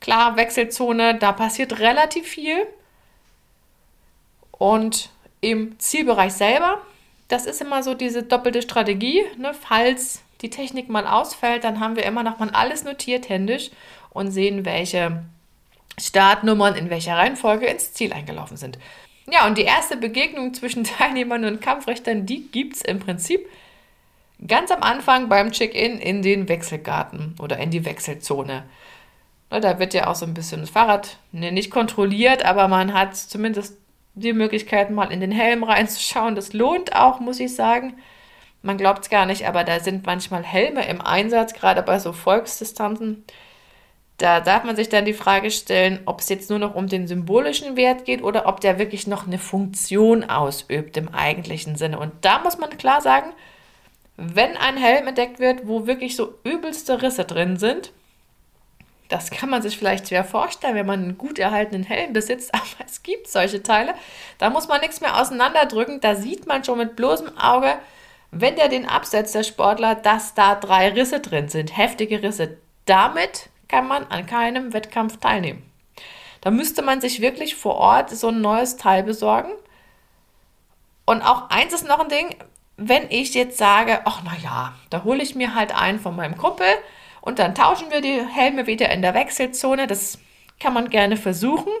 Klar, 0.00 0.36
Wechselzone, 0.36 1.18
da 1.18 1.32
passiert 1.32 1.80
relativ 1.80 2.28
viel. 2.28 2.66
Und 4.52 5.10
im 5.40 5.78
Zielbereich 5.78 6.32
selber, 6.32 6.82
das 7.28 7.46
ist 7.46 7.60
immer 7.60 7.82
so 7.82 7.94
diese 7.94 8.22
doppelte 8.22 8.62
Strategie. 8.62 9.24
Ne? 9.36 9.54
Falls 9.54 10.22
die 10.40 10.50
Technik 10.50 10.88
mal 10.88 11.06
ausfällt, 11.06 11.64
dann 11.64 11.80
haben 11.80 11.96
wir 11.96 12.04
immer 12.04 12.22
noch 12.22 12.38
mal 12.38 12.50
alles 12.50 12.84
notiert 12.84 13.28
händisch 13.28 13.70
und 14.10 14.30
sehen, 14.30 14.64
welche 14.64 15.24
Startnummern 15.98 16.74
in 16.74 16.90
welcher 16.90 17.16
Reihenfolge 17.16 17.66
ins 17.66 17.92
Ziel 17.92 18.12
eingelaufen 18.12 18.56
sind. 18.56 18.78
Ja, 19.30 19.46
und 19.46 19.58
die 19.58 19.62
erste 19.62 19.96
Begegnung 19.96 20.54
zwischen 20.54 20.84
Teilnehmern 20.98 21.44
und 21.44 21.60
Kampfrichtern, 21.60 22.26
die 22.26 22.48
gibt 22.50 22.76
es 22.76 22.82
im 22.82 22.98
Prinzip 22.98 23.46
ganz 24.46 24.70
am 24.70 24.82
Anfang 24.82 25.28
beim 25.28 25.50
Check-in 25.50 25.98
in 25.98 26.22
den 26.22 26.48
Wechselgarten 26.48 27.34
oder 27.40 27.58
in 27.58 27.70
die 27.70 27.84
Wechselzone. 27.84 28.64
Da 29.50 29.78
wird 29.78 29.94
ja 29.94 30.06
auch 30.08 30.14
so 30.14 30.26
ein 30.26 30.34
bisschen 30.34 30.60
das 30.60 30.70
Fahrrad 30.70 31.16
ne, 31.32 31.50
nicht 31.50 31.70
kontrolliert, 31.70 32.44
aber 32.44 32.68
man 32.68 32.92
hat 32.92 33.16
zumindest 33.16 33.78
die 34.14 34.32
Möglichkeit, 34.32 34.90
mal 34.90 35.10
in 35.10 35.20
den 35.20 35.32
Helm 35.32 35.64
reinzuschauen. 35.64 36.34
Das 36.34 36.52
lohnt 36.52 36.94
auch, 36.94 37.20
muss 37.20 37.40
ich 37.40 37.54
sagen. 37.54 37.94
Man 38.62 38.76
glaubt 38.76 39.04
es 39.04 39.10
gar 39.10 39.26
nicht, 39.26 39.46
aber 39.46 39.64
da 39.64 39.80
sind 39.80 40.04
manchmal 40.04 40.42
Helme 40.42 40.86
im 40.86 41.00
Einsatz, 41.00 41.54
gerade 41.54 41.82
bei 41.82 41.98
so 41.98 42.12
Volksdistanzen. 42.12 43.24
Da 44.18 44.40
darf 44.40 44.64
man 44.64 44.74
sich 44.74 44.88
dann 44.88 45.04
die 45.04 45.14
Frage 45.14 45.50
stellen, 45.52 46.00
ob 46.04 46.20
es 46.20 46.28
jetzt 46.28 46.50
nur 46.50 46.58
noch 46.58 46.74
um 46.74 46.88
den 46.88 47.06
symbolischen 47.06 47.76
Wert 47.76 48.04
geht 48.04 48.22
oder 48.22 48.46
ob 48.46 48.60
der 48.60 48.78
wirklich 48.78 49.06
noch 49.06 49.26
eine 49.26 49.38
Funktion 49.38 50.28
ausübt 50.28 50.96
im 50.96 51.08
eigentlichen 51.14 51.76
Sinne. 51.76 52.00
Und 52.00 52.12
da 52.22 52.40
muss 52.40 52.58
man 52.58 52.76
klar 52.76 53.00
sagen, 53.00 53.32
wenn 54.16 54.56
ein 54.56 54.76
Helm 54.76 55.06
entdeckt 55.06 55.38
wird, 55.38 55.68
wo 55.68 55.86
wirklich 55.86 56.16
so 56.16 56.34
übelste 56.42 57.00
Risse 57.00 57.24
drin 57.24 57.56
sind, 57.56 57.92
das 59.08 59.30
kann 59.30 59.48
man 59.48 59.62
sich 59.62 59.78
vielleicht 59.78 60.08
schwer 60.08 60.24
vorstellen, 60.24 60.74
wenn 60.74 60.84
man 60.84 61.02
einen 61.02 61.18
gut 61.18 61.38
erhaltenen 61.38 61.84
Helm 61.84 62.12
besitzt, 62.12 62.52
aber 62.54 62.84
es 62.84 63.04
gibt 63.04 63.28
solche 63.28 63.62
Teile. 63.62 63.94
Da 64.38 64.50
muss 64.50 64.66
man 64.66 64.80
nichts 64.80 65.00
mehr 65.00 65.20
auseinanderdrücken. 65.20 66.00
Da 66.00 66.16
sieht 66.16 66.46
man 66.46 66.64
schon 66.64 66.78
mit 66.78 66.96
bloßem 66.96 67.38
Auge, 67.38 67.76
wenn 68.32 68.56
der 68.56 68.68
den 68.68 68.86
absetzt, 68.86 69.36
der 69.36 69.44
Sportler, 69.44 69.94
dass 69.94 70.34
da 70.34 70.56
drei 70.56 70.88
Risse 70.88 71.20
drin 71.20 71.48
sind, 71.48 71.76
heftige 71.76 72.22
Risse. 72.22 72.58
Damit 72.84 73.48
kann 73.68 73.86
man 73.86 74.04
an 74.08 74.26
keinem 74.26 74.72
Wettkampf 74.72 75.18
teilnehmen. 75.18 75.62
Da 76.40 76.50
müsste 76.50 76.82
man 76.82 77.00
sich 77.00 77.20
wirklich 77.20 77.56
vor 77.56 77.76
Ort 77.76 78.10
so 78.10 78.28
ein 78.28 78.40
neues 78.40 78.76
Teil 78.76 79.02
besorgen. 79.02 79.50
Und 81.04 81.22
auch 81.22 81.50
eins 81.50 81.72
ist 81.72 81.86
noch 81.86 82.00
ein 82.00 82.08
Ding, 82.08 82.34
wenn 82.76 83.10
ich 83.10 83.34
jetzt 83.34 83.58
sage, 83.58 84.02
ach 84.04 84.22
na 84.24 84.36
ja, 84.42 84.74
da 84.90 85.04
hole 85.04 85.22
ich 85.22 85.34
mir 85.34 85.54
halt 85.54 85.74
einen 85.74 85.98
von 85.98 86.14
meinem 86.14 86.36
Kumpel, 86.36 86.66
und 87.20 87.38
dann 87.38 87.54
tauschen 87.54 87.90
wir 87.90 88.00
die 88.00 88.26
Helme 88.26 88.66
wieder 88.66 88.90
in 88.90 89.02
der 89.02 89.12
Wechselzone. 89.12 89.86
Das 89.86 90.18
kann 90.58 90.72
man 90.72 90.88
gerne 90.88 91.16
versuchen. 91.18 91.72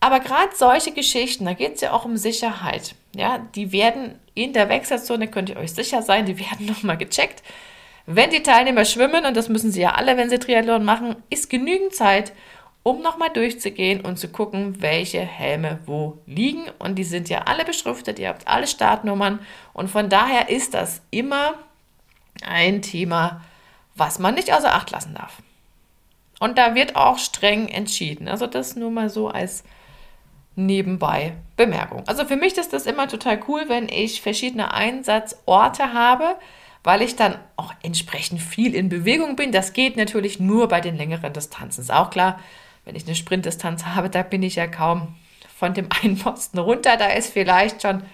Aber 0.00 0.18
gerade 0.18 0.54
solche 0.54 0.92
Geschichten, 0.92 1.44
da 1.44 1.54
geht 1.54 1.76
es 1.76 1.80
ja 1.82 1.92
auch 1.92 2.04
um 2.04 2.16
Sicherheit. 2.16 2.96
Ja, 3.14 3.38
die 3.38 3.70
werden 3.70 4.18
in 4.34 4.52
der 4.52 4.68
Wechselzone, 4.68 5.28
könnt 5.28 5.50
ihr 5.50 5.56
euch 5.56 5.72
sicher 5.72 6.02
sein, 6.02 6.26
die 6.26 6.38
werden 6.38 6.66
nochmal 6.74 6.98
gecheckt. 6.98 7.44
Wenn 8.06 8.30
die 8.30 8.42
Teilnehmer 8.42 8.84
schwimmen, 8.84 9.24
und 9.24 9.36
das 9.36 9.48
müssen 9.48 9.72
sie 9.72 9.80
ja 9.80 9.92
alle, 9.92 10.16
wenn 10.16 10.28
sie 10.28 10.38
Triathlon 10.38 10.84
machen, 10.84 11.16
ist 11.30 11.48
genügend 11.48 11.94
Zeit, 11.94 12.32
um 12.82 13.00
nochmal 13.00 13.30
durchzugehen 13.30 14.02
und 14.02 14.18
zu 14.18 14.28
gucken, 14.28 14.82
welche 14.82 15.20
Helme 15.20 15.78
wo 15.86 16.18
liegen. 16.26 16.64
Und 16.78 16.96
die 16.96 17.04
sind 17.04 17.30
ja 17.30 17.42
alle 17.46 17.64
beschriftet, 17.64 18.18
ihr 18.18 18.28
habt 18.28 18.46
alle 18.46 18.66
Startnummern. 18.66 19.40
Und 19.72 19.88
von 19.90 20.10
daher 20.10 20.50
ist 20.50 20.74
das 20.74 21.00
immer 21.10 21.54
ein 22.42 22.82
Thema, 22.82 23.40
was 23.94 24.18
man 24.18 24.34
nicht 24.34 24.52
außer 24.52 24.74
Acht 24.74 24.90
lassen 24.90 25.14
darf. 25.14 25.38
Und 26.40 26.58
da 26.58 26.74
wird 26.74 26.94
auch 26.94 27.18
streng 27.18 27.68
entschieden. 27.68 28.28
Also 28.28 28.46
das 28.46 28.76
nur 28.76 28.90
mal 28.90 29.08
so 29.08 29.28
als 29.28 29.64
nebenbei 30.56 31.32
Bemerkung. 31.56 32.06
Also 32.06 32.26
für 32.26 32.36
mich 32.36 32.56
ist 32.58 32.74
das 32.74 32.84
immer 32.84 33.08
total 33.08 33.40
cool, 33.48 33.64
wenn 33.68 33.88
ich 33.88 34.20
verschiedene 34.20 34.74
Einsatzorte 34.74 35.94
habe, 35.94 36.36
weil 36.84 37.02
ich 37.02 37.16
dann 37.16 37.38
auch 37.56 37.72
entsprechend 37.82 38.40
viel 38.40 38.74
in 38.74 38.90
Bewegung 38.90 39.36
bin. 39.36 39.50
Das 39.50 39.72
geht 39.72 39.96
natürlich 39.96 40.38
nur 40.38 40.68
bei 40.68 40.80
den 40.80 40.96
längeren 40.96 41.32
Distanzen. 41.32 41.80
Ist 41.80 41.92
auch 41.92 42.10
klar, 42.10 42.38
wenn 42.84 42.94
ich 42.94 43.06
eine 43.06 43.14
Sprintdistanz 43.14 43.86
habe, 43.86 44.10
da 44.10 44.22
bin 44.22 44.42
ich 44.42 44.56
ja 44.56 44.66
kaum 44.66 45.16
von 45.56 45.74
dem 45.74 45.88
einen 46.02 46.18
Posten 46.18 46.58
runter. 46.58 46.96
Da 46.96 47.08
ist 47.08 47.32
vielleicht 47.32 47.82
schon 47.82 48.04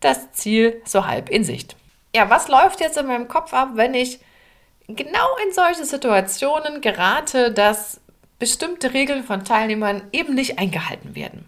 das 0.00 0.32
Ziel 0.32 0.82
so 0.84 1.06
halb 1.06 1.30
in 1.30 1.44
Sicht. 1.44 1.76
Ja, 2.14 2.28
was 2.28 2.48
läuft 2.48 2.80
jetzt 2.80 2.98
in 2.98 3.06
meinem 3.06 3.28
Kopf 3.28 3.54
ab, 3.54 3.70
wenn 3.74 3.94
ich 3.94 4.18
genau 4.88 5.28
in 5.46 5.54
solche 5.54 5.84
Situationen 5.84 6.80
gerate, 6.80 7.52
dass 7.52 8.00
bestimmte 8.40 8.92
Regeln 8.92 9.22
von 9.22 9.44
Teilnehmern 9.44 10.02
eben 10.10 10.34
nicht 10.34 10.58
eingehalten 10.58 11.14
werden. 11.14 11.44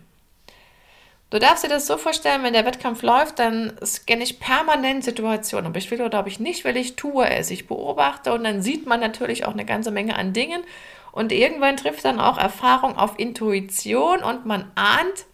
Du 1.33 1.39
darfst 1.39 1.65
dir 1.65 1.69
das 1.69 1.87
so 1.87 1.97
vorstellen, 1.97 2.43
wenn 2.43 2.53
der 2.53 2.67
Wettkampf 2.67 3.01
läuft, 3.01 3.39
dann 3.39 3.73
scanne 3.83 4.23
ich 4.23 4.39
permanent 4.39 5.03
Situationen. 5.03 5.71
Ob 5.71 5.79
ich 5.79 5.91
will 5.91 6.03
oder 6.03 6.21
ob 6.21 6.27
ich 6.27 6.41
nicht 6.41 6.62
will, 6.65 6.77
ich 6.77 6.95
tue 6.95 7.27
es. 7.27 7.51
Ich 7.51 7.67
beobachte 7.67 8.35
und 8.35 8.45
dann 8.45 8.61
sieht 8.61 8.87
man 8.87 9.01
natürlich 9.01 9.47
auch 9.47 9.55
eine 9.55 9.65
ganze 9.65 9.91
Menge 9.91 10.17
an 10.17 10.35
Dingen. 10.35 10.62
Und 11.11 11.33
irgendwann 11.33 11.79
trifft 11.79 12.05
dann 12.05 12.21
auch 12.21 12.37
Erfahrung 12.37 12.99
auf 12.99 13.19
Intuition 13.19 14.23
und 14.23 14.45
man 14.45 14.71
ahnt 14.75 15.25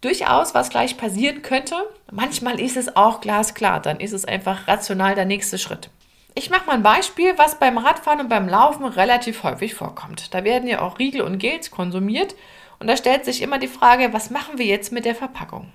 durchaus, 0.00 0.56
was 0.56 0.70
gleich 0.70 0.96
passieren 0.96 1.42
könnte. 1.42 1.76
Manchmal 2.10 2.58
ist 2.58 2.76
es 2.76 2.96
auch 2.96 3.20
glasklar, 3.20 3.78
dann 3.78 4.00
ist 4.00 4.12
es 4.12 4.24
einfach 4.24 4.66
rational 4.66 5.14
der 5.14 5.24
nächste 5.24 5.58
Schritt. 5.58 5.88
Ich 6.34 6.50
mache 6.50 6.66
mal 6.66 6.72
ein 6.74 6.82
Beispiel, 6.82 7.38
was 7.38 7.60
beim 7.60 7.78
Radfahren 7.78 8.22
und 8.22 8.28
beim 8.28 8.48
Laufen 8.48 8.86
relativ 8.86 9.44
häufig 9.44 9.72
vorkommt. 9.72 10.34
Da 10.34 10.42
werden 10.42 10.68
ja 10.68 10.82
auch 10.82 10.98
Riegel 10.98 11.20
und 11.20 11.38
Gels 11.38 11.70
konsumiert 11.70 12.34
und 12.80 12.86
da 12.86 12.96
stellt 12.96 13.24
sich 13.24 13.42
immer 13.42 13.58
die 13.58 13.68
Frage, 13.68 14.12
was 14.12 14.30
machen 14.30 14.58
wir 14.58 14.66
jetzt 14.66 14.90
mit 14.90 15.04
der 15.04 15.14
Verpackung? 15.14 15.70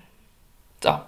So. 0.82 1.00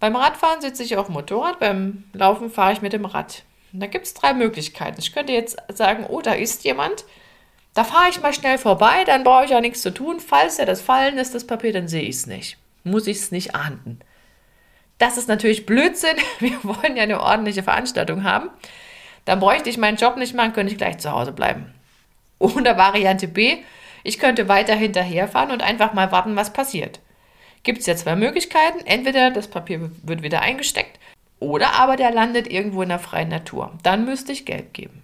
Beim 0.00 0.14
Radfahren 0.14 0.60
sitze 0.60 0.82
ich 0.82 0.96
auf 0.96 1.06
dem 1.06 1.14
Motorrad, 1.14 1.58
beim 1.58 2.04
Laufen 2.12 2.50
fahre 2.50 2.72
ich 2.72 2.82
mit 2.82 2.92
dem 2.92 3.04
Rad. 3.04 3.44
Und 3.72 3.80
da 3.80 3.86
gibt 3.86 4.06
es 4.06 4.14
drei 4.14 4.34
Möglichkeiten. 4.34 5.00
Ich 5.00 5.12
könnte 5.12 5.32
jetzt 5.32 5.56
sagen, 5.72 6.06
oh, 6.08 6.20
da 6.20 6.32
ist 6.32 6.64
jemand, 6.64 7.04
da 7.74 7.84
fahre 7.84 8.10
ich 8.10 8.20
mal 8.20 8.32
schnell 8.34 8.58
vorbei, 8.58 9.04
dann 9.04 9.24
brauche 9.24 9.44
ich 9.44 9.50
ja 9.50 9.60
nichts 9.60 9.82
zu 9.82 9.94
tun. 9.94 10.20
Falls 10.20 10.58
er 10.58 10.66
das 10.66 10.80
fallen 10.80 11.18
ist, 11.18 11.34
das 11.34 11.46
Papier, 11.46 11.72
dann 11.72 11.88
sehe 11.88 12.02
ich 12.02 12.16
es 12.16 12.26
nicht. 12.26 12.58
Muss 12.84 13.06
ich 13.06 13.18
es 13.18 13.30
nicht 13.30 13.54
ahnden. 13.54 14.00
Das 14.98 15.16
ist 15.16 15.28
natürlich 15.28 15.64
Blödsinn. 15.64 16.16
Wir 16.40 16.62
wollen 16.64 16.96
ja 16.96 17.04
eine 17.04 17.20
ordentliche 17.20 17.62
Veranstaltung 17.62 18.24
haben. 18.24 18.50
Dann 19.24 19.40
bräuchte 19.40 19.70
ich 19.70 19.78
meinen 19.78 19.96
Job 19.96 20.16
nicht 20.16 20.34
machen, 20.34 20.54
könnte 20.54 20.72
ich 20.72 20.78
gleich 20.78 20.98
zu 20.98 21.12
Hause 21.12 21.32
bleiben. 21.32 21.72
Oder 22.38 22.78
Variante 22.78 23.28
B, 23.28 23.58
ich 24.08 24.18
könnte 24.18 24.48
weiter 24.48 24.74
hinterherfahren 24.74 25.50
und 25.50 25.62
einfach 25.62 25.92
mal 25.92 26.10
warten, 26.10 26.34
was 26.34 26.54
passiert. 26.54 27.00
Gibt 27.62 27.80
es 27.80 27.86
ja 27.86 27.94
zwei 27.94 28.16
Möglichkeiten. 28.16 28.80
Entweder 28.86 29.30
das 29.30 29.48
Papier 29.48 29.90
wird 30.02 30.22
wieder 30.22 30.40
eingesteckt 30.40 30.98
oder 31.40 31.74
aber 31.74 31.96
der 31.96 32.10
landet 32.10 32.50
irgendwo 32.50 32.80
in 32.80 32.88
der 32.88 33.00
freien 33.00 33.28
Natur. 33.28 33.70
Dann 33.82 34.06
müsste 34.06 34.32
ich 34.32 34.46
Geld 34.46 34.72
geben. 34.72 35.02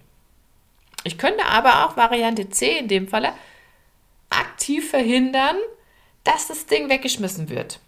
Ich 1.03 1.19
könnte 1.19 1.45
aber 1.45 1.85
auch 1.85 1.97
Variante 1.97 2.49
C 2.49 2.79
in 2.79 2.87
dem 2.87 3.07
Falle 3.07 3.31
aktiv 4.31 4.89
verhindern, 4.89 5.57
dass 6.23 6.47
das 6.47 6.65
Ding 6.65 6.89
weggeschmissen 6.89 7.49
wird. 7.49 7.79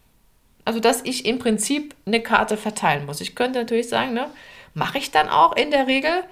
Also, 0.66 0.80
dass 0.80 1.02
ich 1.04 1.26
im 1.26 1.40
Prinzip 1.40 1.96
eine 2.06 2.22
Karte 2.22 2.58
verteilen 2.58 3.08
muss. 3.08 3.22
Ich 3.22 3.34
könnte 3.34 3.58
natürlich 3.58 3.90
sagen, 3.90 4.14
ne, 4.14 4.30
mache 4.76 5.00
ich 5.00 5.10
dann 5.10 5.30
auch 5.30 5.56
in 5.56 5.72
der 5.72 5.88
Regel. 5.88 6.24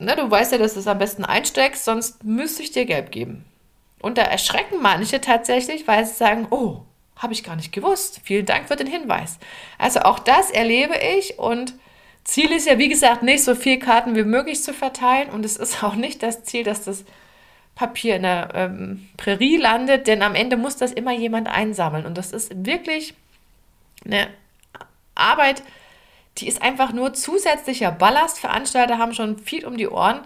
Ne, 0.00 0.16
du 0.16 0.30
weißt 0.30 0.52
ja, 0.52 0.58
dass 0.58 0.74
du 0.74 0.80
es 0.80 0.86
am 0.86 0.98
besten 0.98 1.26
einsteckst, 1.26 1.84
sonst 1.84 2.24
müsste 2.24 2.62
ich 2.62 2.72
dir 2.72 2.86
Gelb 2.86 3.12
geben. 3.12 3.44
Und 4.00 4.16
da 4.16 4.22
erschrecken 4.22 4.80
manche 4.80 5.20
tatsächlich, 5.20 5.86
weil 5.86 6.06
sie 6.06 6.14
sagen, 6.14 6.46
oh, 6.50 6.80
habe 7.16 7.34
ich 7.34 7.44
gar 7.44 7.54
nicht 7.54 7.70
gewusst. 7.70 8.20
Vielen 8.24 8.46
Dank 8.46 8.68
für 8.68 8.76
den 8.76 8.86
Hinweis. 8.86 9.38
Also 9.76 10.00
auch 10.00 10.18
das 10.18 10.50
erlebe 10.50 10.94
ich 11.18 11.38
und 11.38 11.74
Ziel 12.24 12.50
ist 12.50 12.66
ja, 12.66 12.78
wie 12.78 12.88
gesagt, 12.88 13.22
nicht 13.22 13.44
so 13.44 13.54
viele 13.54 13.78
Karten 13.78 14.16
wie 14.16 14.24
möglich 14.24 14.62
zu 14.62 14.72
verteilen 14.72 15.28
und 15.28 15.44
es 15.44 15.58
ist 15.58 15.84
auch 15.84 15.94
nicht 15.94 16.22
das 16.22 16.44
Ziel, 16.44 16.64
dass 16.64 16.84
das 16.84 17.04
Papier 17.74 18.16
in 18.16 18.22
der 18.22 18.48
ähm, 18.54 19.08
Prärie 19.18 19.58
landet, 19.58 20.06
denn 20.06 20.22
am 20.22 20.34
Ende 20.34 20.56
muss 20.56 20.76
das 20.76 20.92
immer 20.92 21.12
jemand 21.12 21.46
einsammeln. 21.46 22.06
Und 22.06 22.16
das 22.16 22.32
ist 22.32 22.66
wirklich 22.66 23.12
eine 24.04 24.28
Arbeit, 25.14 25.62
die 26.38 26.48
ist 26.48 26.62
einfach 26.62 26.92
nur 26.92 27.12
zusätzlicher 27.12 27.90
Ballast. 27.90 28.38
Veranstalter 28.38 28.98
haben 28.98 29.14
schon 29.14 29.38
viel 29.38 29.66
um 29.66 29.76
die 29.76 29.88
Ohren. 29.88 30.20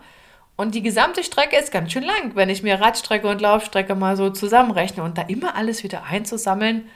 Und 0.57 0.75
die 0.75 0.83
gesamte 0.83 1.25
Strecke 1.25 1.57
ist 1.57 1.73
ganz 1.73 1.93
schön 1.93 2.05
lang, 2.05 2.37
wenn 2.37 2.49
ich 2.49 2.63
mir 2.63 2.81
Radstrecke 2.81 3.29
und 3.29 3.41
Laufstrecke 3.41 3.95
mal 3.95 4.17
so 4.17 4.31
zusammenrechne. 4.31 5.03
Und 5.03 5.19
da 5.19 5.23
immer 5.23 5.57
alles 5.57 5.83
wieder 5.83 6.05
einzusammeln, 6.05 6.89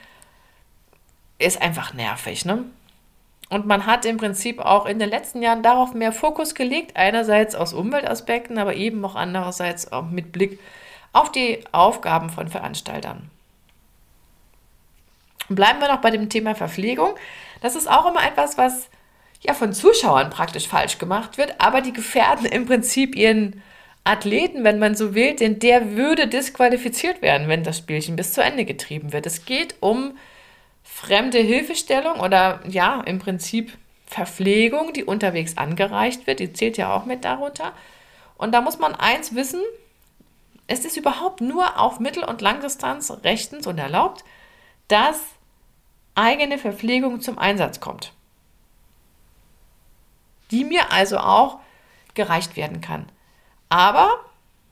ist 1.39 1.61
einfach 1.61 1.93
nervig. 1.95 2.45
Ne? 2.45 2.65
Und 3.49 3.67
man 3.67 3.87
hat 3.87 4.05
im 4.05 4.19
Prinzip 4.19 4.61
auch 4.61 4.87
in 4.87 4.99
den 4.99 5.09
letzten 5.09 5.43
Jahren 5.43 5.63
darauf 5.63 5.95
mehr 5.95 6.13
Fokus 6.13 6.55
gelegt, 6.55 6.97
einerseits 6.97 7.55
aus 7.55 7.73
Umweltaspekten, 7.73 8.59
aber 8.59 8.75
eben 8.75 9.05
auch 9.05 9.17
andererseits 9.17 9.91
auch 9.91 10.09
mit 10.11 10.33
Blick 10.33 10.61
auf 11.13 11.33
die 11.33 11.65
Aufgaben 11.73 12.31
von 12.31 12.49
Veranstaltern. 12.49 13.31
Bleiben 15.49 15.81
wir 15.81 15.89
noch 15.89 16.03
bei 16.03 16.11
dem 16.11 16.29
Thema 16.29 16.55
Verpflegung. 16.55 17.15
Das 17.63 17.75
ist 17.75 17.91
auch 17.91 18.07
immer 18.07 18.25
etwas, 18.25 18.59
was 18.59 18.91
ja 19.41 19.55
von 19.55 19.73
Zuschauern 19.73 20.31
praktisch 20.31 20.69
falsch 20.69 20.99
gemacht 20.99 21.39
wird, 21.39 21.61
aber 21.61 21.81
die 21.81 21.93
gefährden 21.93 22.47
im 22.47 22.67
Prinzip 22.67 23.15
ihren 23.15 23.63
Athleten, 24.05 24.65
wenn 24.65 24.79
man 24.79 24.95
so 24.95 25.15
will, 25.15 25.37
denn 25.37 25.59
der 25.59 25.97
würde 25.97 26.27
disqualifiziert 26.29 27.21
werden, 27.23 27.49
wenn 27.49 27.63
das 27.63 27.79
Spielchen 27.79 28.17
bis 28.17 28.33
zu 28.33 28.43
Ende 28.43 28.65
getrieben 28.65 29.13
wird. 29.13 29.27
Es 29.27 29.45
geht 29.45 29.77
um 29.81 30.17
fremde 30.83 31.39
Hilfestellung 31.39 32.21
oder 32.21 32.61
ja, 32.69 33.03
im 33.03 33.19
Prinzip 33.19 33.77
Verpflegung, 34.07 34.93
die 34.95 35.05
unterwegs 35.05 35.59
angereicht 35.59 36.27
wird, 36.27 36.41
die 36.41 36.53
zählt 36.53 36.79
ja 36.79 36.95
auch 36.95 37.05
mit 37.05 37.25
darunter. 37.25 37.73
Und 38.39 38.53
da 38.53 38.63
muss 38.63 38.79
man 38.79 38.95
eins 38.95 39.35
wissen, 39.35 39.61
Es 40.71 40.85
ist 40.85 40.97
überhaupt 40.99 41.41
nur 41.41 41.81
auf 41.81 41.99
Mittel- 41.99 42.25
und 42.25 42.43
Langdistanz 42.43 43.11
rechtens 43.25 43.67
und 43.67 43.79
erlaubt, 43.79 44.23
dass 44.89 45.19
eigene 46.15 46.59
Verpflegung 46.59 47.21
zum 47.21 47.39
Einsatz 47.39 47.81
kommt. 47.81 48.13
Die 50.51 50.65
mir 50.65 50.93
also 50.93 51.19
auch 51.19 51.59
gereicht 52.15 52.57
werden 52.57 52.81
kann. 52.81 53.07
Aber 53.69 54.11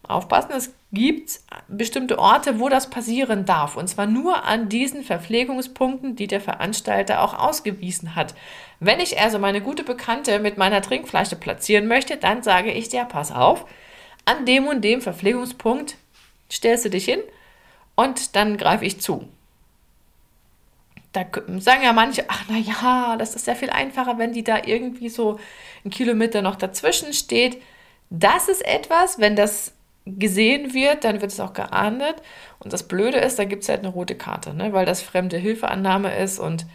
aufpassen, 0.08 0.52
es 0.52 0.74
gibt 0.92 1.40
bestimmte 1.68 2.18
Orte, 2.18 2.60
wo 2.60 2.68
das 2.68 2.90
passieren 2.90 3.44
darf. 3.44 3.76
Und 3.76 3.88
zwar 3.88 4.06
nur 4.06 4.44
an 4.44 4.68
diesen 4.68 5.02
Verpflegungspunkten, 5.02 6.16
die 6.16 6.26
der 6.26 6.40
Veranstalter 6.40 7.22
auch 7.22 7.34
ausgewiesen 7.34 8.14
hat. 8.14 8.34
Wenn 8.80 9.00
ich 9.00 9.20
also 9.20 9.38
meine 9.38 9.60
gute 9.60 9.84
Bekannte 9.84 10.38
mit 10.38 10.58
meiner 10.58 10.82
Trinkflasche 10.82 11.36
platzieren 11.36 11.86
möchte, 11.86 12.16
dann 12.16 12.42
sage 12.42 12.72
ich 12.72 12.88
dir, 12.88 13.04
pass 13.04 13.32
auf, 13.32 13.66
an 14.24 14.44
dem 14.46 14.66
und 14.66 14.82
dem 14.82 15.00
Verpflegungspunkt 15.00 15.96
stellst 16.50 16.84
du 16.84 16.90
dich 16.90 17.04
hin 17.04 17.20
und 17.94 18.36
dann 18.36 18.56
greife 18.56 18.84
ich 18.84 19.00
zu. 19.00 19.28
Da 21.16 21.24
sagen 21.60 21.82
ja 21.82 21.94
manche, 21.94 22.26
ach 22.28 22.44
na 22.48 22.58
ja, 22.58 23.16
das 23.16 23.34
ist 23.34 23.46
ja 23.46 23.54
viel 23.54 23.70
einfacher, 23.70 24.18
wenn 24.18 24.32
die 24.32 24.44
da 24.44 24.58
irgendwie 24.64 25.08
so 25.08 25.38
ein 25.82 25.90
Kilometer 25.90 26.42
noch 26.42 26.56
dazwischen 26.56 27.14
steht. 27.14 27.62
Das 28.10 28.48
ist 28.48 28.64
etwas, 28.66 29.18
wenn 29.18 29.34
das 29.34 29.72
gesehen 30.04 30.74
wird, 30.74 31.04
dann 31.04 31.22
wird 31.22 31.32
es 31.32 31.40
auch 31.40 31.54
geahndet. 31.54 32.16
Und 32.58 32.72
das 32.74 32.86
Blöde 32.86 33.18
ist, 33.18 33.38
da 33.38 33.44
gibt 33.44 33.62
es 33.62 33.68
halt 33.70 33.80
eine 33.80 33.88
rote 33.88 34.14
Karte, 34.14 34.52
ne? 34.52 34.74
weil 34.74 34.84
das 34.84 35.00
fremde 35.00 35.38
Hilfeannahme 35.38 36.14
ist 36.18 36.38
und 36.38 36.66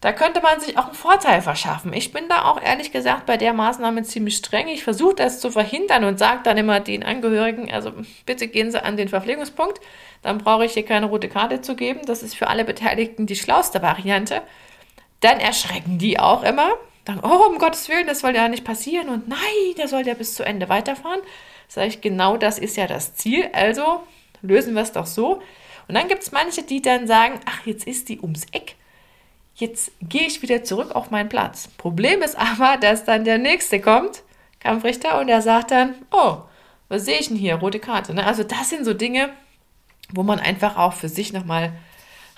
da 0.00 0.12
könnte 0.12 0.40
man 0.40 0.60
sich 0.60 0.78
auch 0.78 0.86
einen 0.86 0.94
Vorteil 0.94 1.42
verschaffen. 1.42 1.92
Ich 1.92 2.10
bin 2.10 2.28
da 2.28 2.46
auch 2.46 2.62
ehrlich 2.62 2.90
gesagt 2.90 3.26
bei 3.26 3.36
der 3.36 3.52
Maßnahme 3.52 4.02
ziemlich 4.02 4.36
streng. 4.36 4.68
Ich 4.68 4.82
versuche 4.82 5.14
das 5.14 5.40
zu 5.40 5.50
verhindern 5.50 6.04
und 6.04 6.18
sage 6.18 6.40
dann 6.42 6.56
immer 6.56 6.80
den 6.80 7.02
Angehörigen, 7.02 7.70
also 7.70 7.92
bitte 8.24 8.48
gehen 8.48 8.70
Sie 8.70 8.82
an 8.82 8.96
den 8.96 9.08
Verpflegungspunkt, 9.08 9.80
dann 10.22 10.38
brauche 10.38 10.64
ich 10.64 10.72
hier 10.72 10.86
keine 10.86 11.06
rote 11.06 11.28
Karte 11.28 11.60
zu 11.60 11.76
geben. 11.76 12.00
Das 12.06 12.22
ist 12.22 12.34
für 12.34 12.48
alle 12.48 12.64
Beteiligten 12.64 13.26
die 13.26 13.36
schlauste 13.36 13.82
Variante. 13.82 14.40
Dann 15.20 15.38
erschrecken 15.38 15.98
die 15.98 16.18
auch 16.18 16.42
immer. 16.44 16.70
Dann, 17.04 17.20
oh, 17.22 17.46
um 17.48 17.58
Gottes 17.58 17.88
Willen, 17.90 18.06
das 18.06 18.20
soll 18.20 18.34
ja 18.34 18.48
nicht 18.48 18.64
passieren 18.64 19.08
und 19.08 19.28
nein, 19.28 19.38
der 19.76 19.88
soll 19.88 20.06
ja 20.06 20.14
bis 20.14 20.34
zu 20.34 20.44
Ende 20.44 20.68
weiterfahren. 20.68 21.20
Sage 21.68 21.88
ich, 21.88 22.00
genau 22.00 22.36
das 22.38 22.58
ist 22.58 22.76
ja 22.76 22.86
das 22.86 23.14
Ziel. 23.14 23.48
Also 23.52 24.02
lösen 24.40 24.74
wir 24.74 24.82
es 24.82 24.92
doch 24.92 25.06
so. 25.06 25.42
Und 25.88 25.94
dann 25.94 26.08
gibt 26.08 26.22
es 26.22 26.32
manche, 26.32 26.62
die 26.62 26.80
dann 26.80 27.06
sagen, 27.06 27.40
ach, 27.46 27.66
jetzt 27.66 27.86
ist 27.86 28.08
die 28.08 28.20
ums 28.20 28.46
Eck. 28.52 28.76
Jetzt 29.60 29.92
gehe 30.00 30.26
ich 30.26 30.40
wieder 30.40 30.64
zurück 30.64 30.96
auf 30.96 31.10
meinen 31.10 31.28
Platz. 31.28 31.68
Problem 31.76 32.22
ist 32.22 32.34
aber, 32.38 32.78
dass 32.80 33.04
dann 33.04 33.24
der 33.24 33.36
nächste 33.36 33.78
kommt, 33.78 34.22
Kampfrichter, 34.58 35.20
und 35.20 35.26
der 35.26 35.42
sagt 35.42 35.70
dann, 35.70 35.94
oh, 36.10 36.38
was 36.88 37.04
sehe 37.04 37.18
ich 37.18 37.28
denn 37.28 37.36
hier? 37.36 37.56
Rote 37.56 37.78
Karte. 37.78 38.14
Ne? 38.14 38.26
Also 38.26 38.42
das 38.42 38.70
sind 38.70 38.86
so 38.86 38.94
Dinge, 38.94 39.28
wo 40.08 40.22
man 40.22 40.40
einfach 40.40 40.78
auch 40.78 40.94
für 40.94 41.10
sich 41.10 41.34
nochmal 41.34 41.72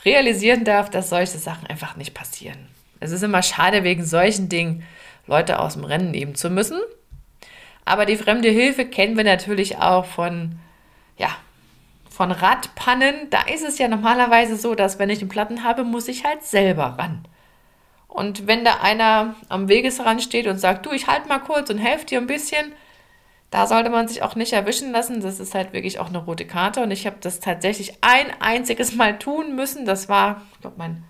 realisieren 0.04 0.64
darf, 0.64 0.90
dass 0.90 1.10
solche 1.10 1.38
Sachen 1.38 1.68
einfach 1.68 1.94
nicht 1.94 2.12
passieren. 2.12 2.66
Es 2.98 3.12
ist 3.12 3.22
immer 3.22 3.42
schade, 3.42 3.84
wegen 3.84 4.04
solchen 4.04 4.48
Dingen 4.48 4.84
Leute 5.28 5.60
aus 5.60 5.74
dem 5.74 5.84
Rennen 5.84 6.10
nehmen 6.10 6.34
zu 6.34 6.50
müssen. 6.50 6.80
Aber 7.84 8.04
die 8.04 8.16
fremde 8.16 8.48
Hilfe 8.48 8.84
kennen 8.84 9.16
wir 9.16 9.24
natürlich 9.24 9.78
auch 9.78 10.06
von, 10.06 10.58
ja, 11.18 11.30
von 12.12 12.30
Radpannen. 12.30 13.30
Da 13.30 13.42
ist 13.42 13.64
es 13.64 13.78
ja 13.78 13.88
normalerweise 13.88 14.56
so, 14.56 14.74
dass 14.74 14.98
wenn 14.98 15.10
ich 15.10 15.20
einen 15.20 15.28
Platten 15.28 15.64
habe, 15.64 15.84
muss 15.84 16.08
ich 16.08 16.24
halt 16.24 16.44
selber 16.44 16.96
ran. 16.98 17.26
Und 18.06 18.46
wenn 18.46 18.64
da 18.64 18.80
einer 18.82 19.34
am 19.48 19.68
Wegesrand 19.68 20.22
steht 20.22 20.46
und 20.46 20.58
sagt, 20.58 20.84
du, 20.84 20.92
ich 20.92 21.06
halte 21.06 21.28
mal 21.28 21.38
kurz 21.38 21.70
und 21.70 21.78
helfe 21.78 22.04
dir 22.04 22.18
ein 22.18 22.26
bisschen, 22.26 22.72
da 23.50 23.66
sollte 23.66 23.90
man 23.90 24.08
sich 24.08 24.22
auch 24.22 24.34
nicht 24.34 24.52
erwischen 24.52 24.92
lassen. 24.92 25.20
Das 25.20 25.40
ist 25.40 25.54
halt 25.54 25.72
wirklich 25.72 25.98
auch 25.98 26.08
eine 26.08 26.18
rote 26.18 26.46
Karte. 26.46 26.82
Und 26.82 26.90
ich 26.90 27.06
habe 27.06 27.16
das 27.20 27.40
tatsächlich 27.40 27.98
ein 28.02 28.26
einziges 28.40 28.94
Mal 28.94 29.18
tun 29.18 29.56
müssen. 29.56 29.86
Das 29.86 30.08
war, 30.10 30.42
ich 30.52 30.60
glaube, 30.60 30.76
mein 30.78 31.04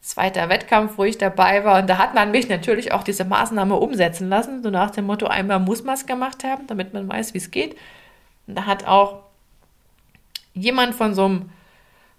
zweiter 0.00 0.48
Wettkampf, 0.48 0.96
wo 0.96 1.04
ich 1.04 1.18
dabei 1.18 1.64
war. 1.64 1.80
Und 1.80 1.88
da 1.88 1.98
hat 1.98 2.14
man 2.14 2.30
mich 2.32 2.48
natürlich 2.48 2.92
auch 2.92 3.04
diese 3.04 3.24
Maßnahme 3.24 3.76
umsetzen 3.76 4.28
lassen. 4.28 4.62
So 4.62 4.70
nach 4.70 4.90
dem 4.90 5.06
Motto, 5.06 5.26
einmal 5.26 5.60
muss 5.60 5.84
man 5.84 5.94
es 5.94 6.06
gemacht 6.06 6.42
haben, 6.44 6.66
damit 6.66 6.92
man 6.92 7.08
weiß, 7.08 7.34
wie 7.34 7.38
es 7.38 7.50
geht. 7.50 7.76
Und 8.46 8.56
da 8.56 8.66
hat 8.66 8.86
auch 8.86 9.27
jemand 10.60 10.94
von 10.94 11.14
so 11.14 11.24
einem, 11.24 11.50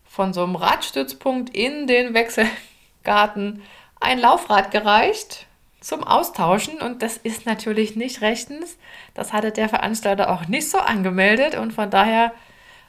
von 0.05 0.33
so 0.33 0.43
einem 0.43 0.55
Radstützpunkt 0.55 1.55
in 1.55 1.87
den 1.87 2.13
Wechselgarten 2.13 3.61
ein 3.99 4.19
Laufrad 4.19 4.71
gereicht 4.71 5.45
zum 5.81 6.03
Austauschen. 6.03 6.81
Und 6.81 7.01
das 7.01 7.17
ist 7.17 7.45
natürlich 7.45 7.95
nicht 7.95 8.21
rechtens. 8.21 8.77
Das 9.13 9.33
hatte 9.33 9.51
der 9.51 9.69
Veranstalter 9.69 10.31
auch 10.31 10.47
nicht 10.47 10.69
so 10.69 10.79
angemeldet. 10.79 11.55
Und 11.55 11.73
von 11.73 11.89
daher 11.89 12.33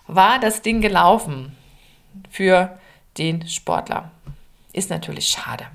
war 0.06 0.38
das 0.38 0.62
Ding 0.62 0.80
gelaufen 0.80 1.56
für 2.30 2.78
den 3.18 3.46
Sportler. 3.46 4.10
Ist 4.72 4.90
natürlich 4.90 5.28
schade. 5.28 5.66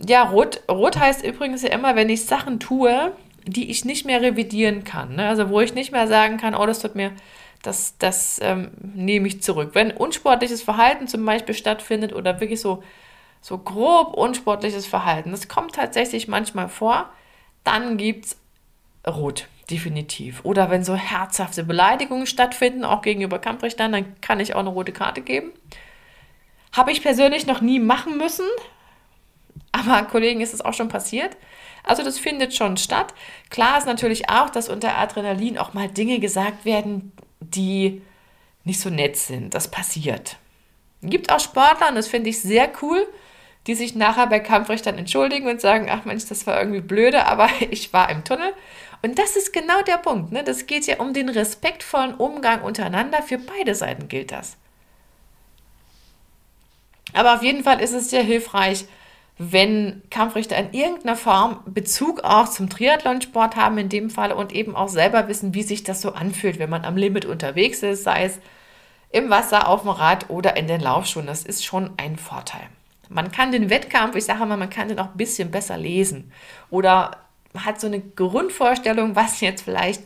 Ja, 0.00 0.24
rot, 0.24 0.62
rot 0.70 0.98
heißt 0.98 1.24
übrigens 1.24 1.62
ja 1.62 1.70
immer, 1.70 1.96
wenn 1.96 2.08
ich 2.08 2.24
Sachen 2.24 2.60
tue, 2.60 3.12
die 3.44 3.70
ich 3.70 3.84
nicht 3.84 4.04
mehr 4.04 4.20
revidieren 4.20 4.84
kann. 4.84 5.16
Ne? 5.16 5.28
Also 5.28 5.48
wo 5.50 5.60
ich 5.60 5.74
nicht 5.74 5.90
mehr 5.90 6.06
sagen 6.06 6.36
kann, 6.36 6.54
oh, 6.54 6.66
das 6.66 6.80
tut 6.80 6.94
mir, 6.94 7.12
das, 7.62 7.96
das 7.98 8.40
ähm, 8.42 8.70
nehme 8.80 9.28
ich 9.28 9.42
zurück. 9.42 9.70
Wenn 9.72 9.90
unsportliches 9.90 10.62
Verhalten 10.62 11.08
zum 11.08 11.24
Beispiel 11.24 11.54
stattfindet 11.54 12.12
oder 12.12 12.40
wirklich 12.40 12.60
so, 12.60 12.82
so 13.40 13.58
grob 13.58 14.14
unsportliches 14.14 14.86
Verhalten, 14.86 15.30
das 15.30 15.48
kommt 15.48 15.74
tatsächlich 15.74 16.28
manchmal 16.28 16.68
vor, 16.68 17.10
dann 17.64 17.96
gibt 17.96 18.26
es 18.26 18.36
rot, 19.06 19.48
definitiv. 19.70 20.40
Oder 20.44 20.70
wenn 20.70 20.84
so 20.84 20.94
herzhafte 20.94 21.64
Beleidigungen 21.64 22.26
stattfinden, 22.26 22.84
auch 22.84 23.02
gegenüber 23.02 23.38
Kampfrichtern, 23.38 23.92
dann 23.92 24.20
kann 24.20 24.40
ich 24.40 24.54
auch 24.54 24.60
eine 24.60 24.70
rote 24.70 24.92
Karte 24.92 25.20
geben. 25.20 25.52
Habe 26.72 26.92
ich 26.92 27.02
persönlich 27.02 27.46
noch 27.46 27.60
nie 27.60 27.80
machen 27.80 28.18
müssen, 28.18 28.46
aber 29.72 30.02
Kollegen 30.04 30.40
ist 30.40 30.54
es 30.54 30.60
auch 30.60 30.74
schon 30.74 30.88
passiert. 30.88 31.36
Also 31.82 32.02
das 32.02 32.18
findet 32.18 32.54
schon 32.54 32.76
statt. 32.76 33.14
Klar 33.50 33.78
ist 33.78 33.86
natürlich 33.86 34.28
auch, 34.28 34.50
dass 34.50 34.68
unter 34.68 34.98
Adrenalin 34.98 35.58
auch 35.58 35.72
mal 35.74 35.88
Dinge 35.88 36.18
gesagt 36.18 36.64
werden, 36.64 37.12
die 37.40 38.02
nicht 38.64 38.80
so 38.80 38.90
nett 38.90 39.16
sind. 39.16 39.54
Das 39.54 39.70
passiert. 39.70 40.36
Gibt 41.02 41.32
auch 41.32 41.40
Sportler, 41.40 41.88
und 41.88 41.94
das 41.94 42.08
finde 42.08 42.30
ich 42.30 42.40
sehr 42.40 42.70
cool, 42.82 43.06
die 43.66 43.74
sich 43.74 43.94
nachher 43.94 44.26
bei 44.26 44.40
Kampfrichtern 44.40 44.98
entschuldigen 44.98 45.48
und 45.48 45.60
sagen, 45.60 45.88
ach 45.90 46.04
Mensch, 46.04 46.26
das 46.26 46.46
war 46.46 46.58
irgendwie 46.58 46.80
blöde, 46.80 47.26
aber 47.26 47.48
ich 47.70 47.92
war 47.92 48.10
im 48.10 48.24
Tunnel. 48.24 48.52
Und 49.02 49.18
das 49.18 49.36
ist 49.36 49.52
genau 49.52 49.82
der 49.82 49.98
Punkt. 49.98 50.32
Ne? 50.32 50.42
Das 50.42 50.66
geht 50.66 50.86
ja 50.86 50.98
um 50.98 51.14
den 51.14 51.28
respektvollen 51.28 52.14
Umgang 52.14 52.62
untereinander. 52.62 53.22
Für 53.22 53.38
beide 53.38 53.74
Seiten 53.74 54.08
gilt 54.08 54.32
das. 54.32 54.56
Aber 57.12 57.34
auf 57.34 57.42
jeden 57.42 57.62
Fall 57.62 57.80
ist 57.80 57.92
es 57.92 58.10
sehr 58.10 58.22
hilfreich, 58.22 58.86
wenn 59.38 60.02
Kampfrichter 60.10 60.56
in 60.56 60.72
irgendeiner 60.72 61.16
Form 61.16 61.60
Bezug 61.66 62.24
auch 62.24 62.48
zum 62.48 62.68
Triathlonsport 62.68 63.54
haben 63.54 63.78
in 63.78 63.88
dem 63.88 64.10
Fall 64.10 64.32
und 64.32 64.52
eben 64.52 64.74
auch 64.74 64.88
selber 64.88 65.28
wissen, 65.28 65.54
wie 65.54 65.62
sich 65.62 65.84
das 65.84 66.00
so 66.00 66.12
anfühlt, 66.12 66.58
wenn 66.58 66.68
man 66.68 66.84
am 66.84 66.96
Limit 66.96 67.24
unterwegs 67.24 67.84
ist, 67.84 68.02
sei 68.02 68.24
es 68.24 68.40
im 69.10 69.30
Wasser, 69.30 69.68
auf 69.68 69.82
dem 69.82 69.90
Rad 69.90 70.28
oder 70.28 70.56
in 70.56 70.66
den 70.66 70.80
Laufschuhen. 70.80 71.26
Das 71.26 71.44
ist 71.44 71.64
schon 71.64 71.90
ein 71.96 72.16
Vorteil. 72.16 72.68
Man 73.08 73.30
kann 73.30 73.52
den 73.52 73.70
Wettkampf, 73.70 74.16
ich 74.16 74.24
sage 74.24 74.44
mal, 74.44 74.56
man 74.56 74.70
kann 74.70 74.88
den 74.88 74.98
auch 74.98 75.12
ein 75.12 75.16
bisschen 75.16 75.50
besser 75.50 75.78
lesen 75.78 76.32
oder 76.68 77.12
hat 77.56 77.80
so 77.80 77.86
eine 77.86 78.00
Grundvorstellung, 78.00 79.16
was 79.16 79.40
jetzt 79.40 79.62
vielleicht 79.62 80.02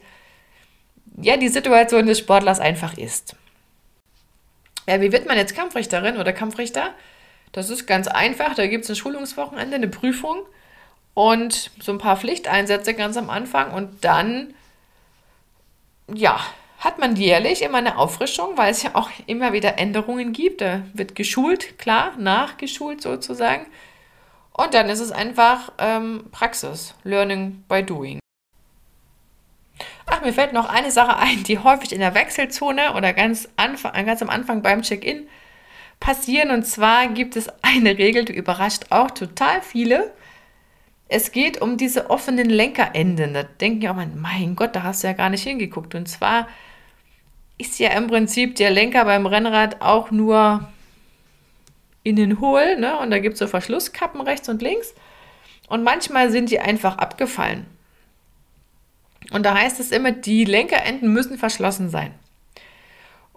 ja 1.16 1.36
die 1.38 1.48
Situation 1.48 2.06
des 2.06 2.18
Sportlers 2.18 2.60
einfach 2.60 2.96
ist. 2.98 3.34
Ja, 4.86 5.00
wie 5.00 5.10
wird 5.10 5.26
man 5.26 5.38
jetzt 5.38 5.56
Kampfrichterin 5.56 6.18
oder 6.18 6.32
Kampfrichter? 6.32 6.90
Das 7.52 7.70
ist 7.70 7.86
ganz 7.86 8.08
einfach. 8.08 8.54
Da 8.54 8.66
gibt 8.66 8.84
es 8.84 8.90
ein 8.90 8.96
Schulungswochenende, 8.96 9.76
eine 9.76 9.88
Prüfung 9.88 10.40
und 11.14 11.70
so 11.80 11.92
ein 11.92 11.98
paar 11.98 12.16
Pflichteinsätze 12.16 12.94
ganz 12.94 13.16
am 13.16 13.30
Anfang. 13.30 13.72
Und 13.72 14.04
dann, 14.04 14.54
ja, 16.12 16.40
hat 16.78 16.98
man 16.98 17.14
jährlich 17.14 17.62
immer 17.62 17.78
eine 17.78 17.96
Auffrischung, 17.96 18.56
weil 18.56 18.72
es 18.72 18.82
ja 18.82 18.94
auch 18.94 19.10
immer 19.26 19.52
wieder 19.52 19.78
Änderungen 19.78 20.32
gibt. 20.32 20.62
Da 20.62 20.82
wird 20.94 21.14
geschult, 21.14 21.78
klar, 21.78 22.12
nachgeschult 22.18 23.02
sozusagen. 23.02 23.66
Und 24.52 24.74
dann 24.74 24.88
ist 24.88 25.00
es 25.00 25.12
einfach 25.12 25.72
ähm, 25.78 26.24
Praxis, 26.32 26.94
Learning 27.04 27.64
by 27.68 27.82
Doing. 27.82 28.18
Ach, 30.06 30.20
mir 30.22 30.32
fällt 30.32 30.52
noch 30.52 30.68
eine 30.68 30.90
Sache 30.90 31.16
ein, 31.16 31.44
die 31.44 31.58
häufig 31.58 31.92
in 31.92 32.00
der 32.00 32.14
Wechselzone 32.14 32.94
oder 32.94 33.12
ganz, 33.12 33.48
Anfang, 33.56 34.04
ganz 34.04 34.20
am 34.20 34.30
Anfang 34.30 34.62
beim 34.62 34.82
Check-in 34.82 35.28
passieren. 36.02 36.50
Und 36.50 36.64
zwar 36.66 37.06
gibt 37.08 37.36
es 37.36 37.48
eine 37.62 37.96
Regel, 37.96 38.24
die 38.24 38.34
überrascht 38.34 38.86
auch 38.90 39.10
total 39.10 39.62
viele. 39.62 40.12
Es 41.08 41.30
geht 41.30 41.62
um 41.62 41.76
diese 41.76 42.10
offenen 42.10 42.50
Lenkerenden. 42.50 43.34
Da 43.34 43.44
denken 43.44 43.82
ja 43.82 43.92
auch 43.92 43.96
mal, 43.96 44.08
mein 44.08 44.56
Gott, 44.56 44.74
da 44.74 44.82
hast 44.82 45.02
du 45.02 45.06
ja 45.06 45.12
gar 45.12 45.30
nicht 45.30 45.44
hingeguckt. 45.44 45.94
Und 45.94 46.08
zwar 46.08 46.48
ist 47.56 47.78
ja 47.78 47.90
im 47.90 48.08
Prinzip 48.08 48.56
der 48.56 48.70
Lenker 48.70 49.04
beim 49.04 49.26
Rennrad 49.26 49.80
auch 49.80 50.10
nur 50.10 50.68
innen 52.02 52.40
hohl. 52.40 52.78
Ne? 52.78 52.98
Und 52.98 53.10
da 53.10 53.20
gibt 53.20 53.34
es 53.34 53.38
so 53.38 53.46
Verschlusskappen 53.46 54.20
rechts 54.20 54.48
und 54.48 54.60
links. 54.60 54.94
Und 55.68 55.84
manchmal 55.84 56.32
sind 56.32 56.50
die 56.50 56.58
einfach 56.58 56.98
abgefallen. 56.98 57.66
Und 59.30 59.46
da 59.46 59.54
heißt 59.54 59.78
es 59.78 59.92
immer, 59.92 60.10
die 60.10 60.44
Lenkerenden 60.44 61.12
müssen 61.12 61.38
verschlossen 61.38 61.90
sein. 61.90 62.12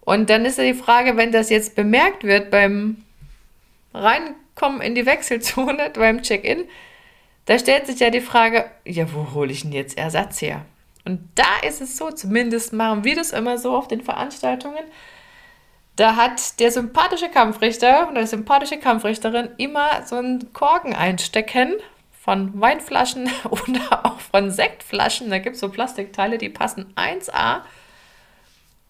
Und 0.06 0.30
dann 0.30 0.46
ist 0.46 0.58
ja 0.58 0.64
die 0.64 0.74
Frage, 0.74 1.18
wenn 1.18 1.32
das 1.32 1.50
jetzt 1.50 1.76
bemerkt 1.76 2.24
wird 2.24 2.52
beim 2.52 3.04
Reinkommen 3.94 4.82
in 4.82 4.96
die 4.96 5.06
Wechselzone, 5.06 5.90
beim 5.94 6.22
Check-in, 6.22 6.66
da 7.46 7.60
stellt 7.60 7.88
sich 7.88 8.00
ja 8.00 8.10
die 8.10 8.22
Frage, 8.22 8.66
ja, 8.86 9.12
wo 9.14 9.34
hole 9.34 9.52
ich 9.52 9.64
denn 9.64 9.72
jetzt 9.72 9.98
Ersatz 9.98 10.42
her? 10.42 10.66
Und 11.04 11.20
da 11.36 11.68
ist 11.68 11.82
es 11.82 11.98
so, 11.98 12.10
zumindest 12.10 12.74
machen 12.74 13.04
wir 13.04 13.16
das 13.16 13.32
immer 13.32 13.58
so 13.58 13.76
auf 13.76 13.88
den 13.88 14.02
Veranstaltungen, 14.02 14.84
da 15.96 16.18
hat 16.18 16.60
der 16.60 16.72
sympathische 16.72 17.30
Kampfrichter 17.30 18.10
oder 18.10 18.22
die 18.22 18.28
sympathische 18.28 18.78
Kampfrichterin 18.80 19.50
immer 19.58 20.06
so 20.06 20.18
einen 20.18 20.52
Korken 20.52 20.94
einstecken 20.94 21.74
von 22.12 22.60
Weinflaschen 22.60 23.30
oder 23.50 24.06
auch 24.06 24.20
von 24.20 24.52
Sektflaschen. 24.52 25.30
Da 25.30 25.40
gibt 25.40 25.56
es 25.56 25.62
so 25.62 25.70
Plastikteile, 25.70 26.38
die 26.38 26.50
passen 26.50 26.94
1A. 26.96 27.62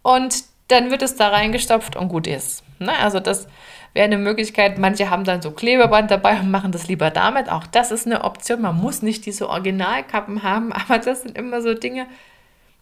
Und 0.02 0.46
dann 0.68 0.92
wird 0.92 1.02
es 1.02 1.16
da 1.16 1.30
reingestopft 1.30 1.96
und 1.96 2.10
gut 2.10 2.28
ist. 2.28 2.64
Ne? 2.80 2.98
Also 2.98 3.20
das 3.20 3.48
wäre 3.94 4.06
eine 4.06 4.18
Möglichkeit. 4.18 4.78
Manche 4.78 5.10
haben 5.10 5.24
dann 5.24 5.42
so 5.42 5.52
Klebeband 5.52 6.12
dabei 6.12 6.40
und 6.40 6.52
machen 6.52 6.72
das 6.72 6.88
lieber 6.88 7.12
damit. 7.12 7.50
Auch 7.50 7.68
das 7.68 7.92
ist 7.92 8.06
eine 8.06 8.24
Option. 8.24 8.62
Man 8.62 8.78
muss 8.78 9.02
nicht 9.02 9.26
diese 9.26 9.50
Originalkappen 9.50 10.44
haben, 10.44 10.74
aber 10.74 11.00
das 11.00 11.22
sind 11.24 11.38
immer 11.38 11.62
so 11.62 11.74
Dinge, 11.74 12.08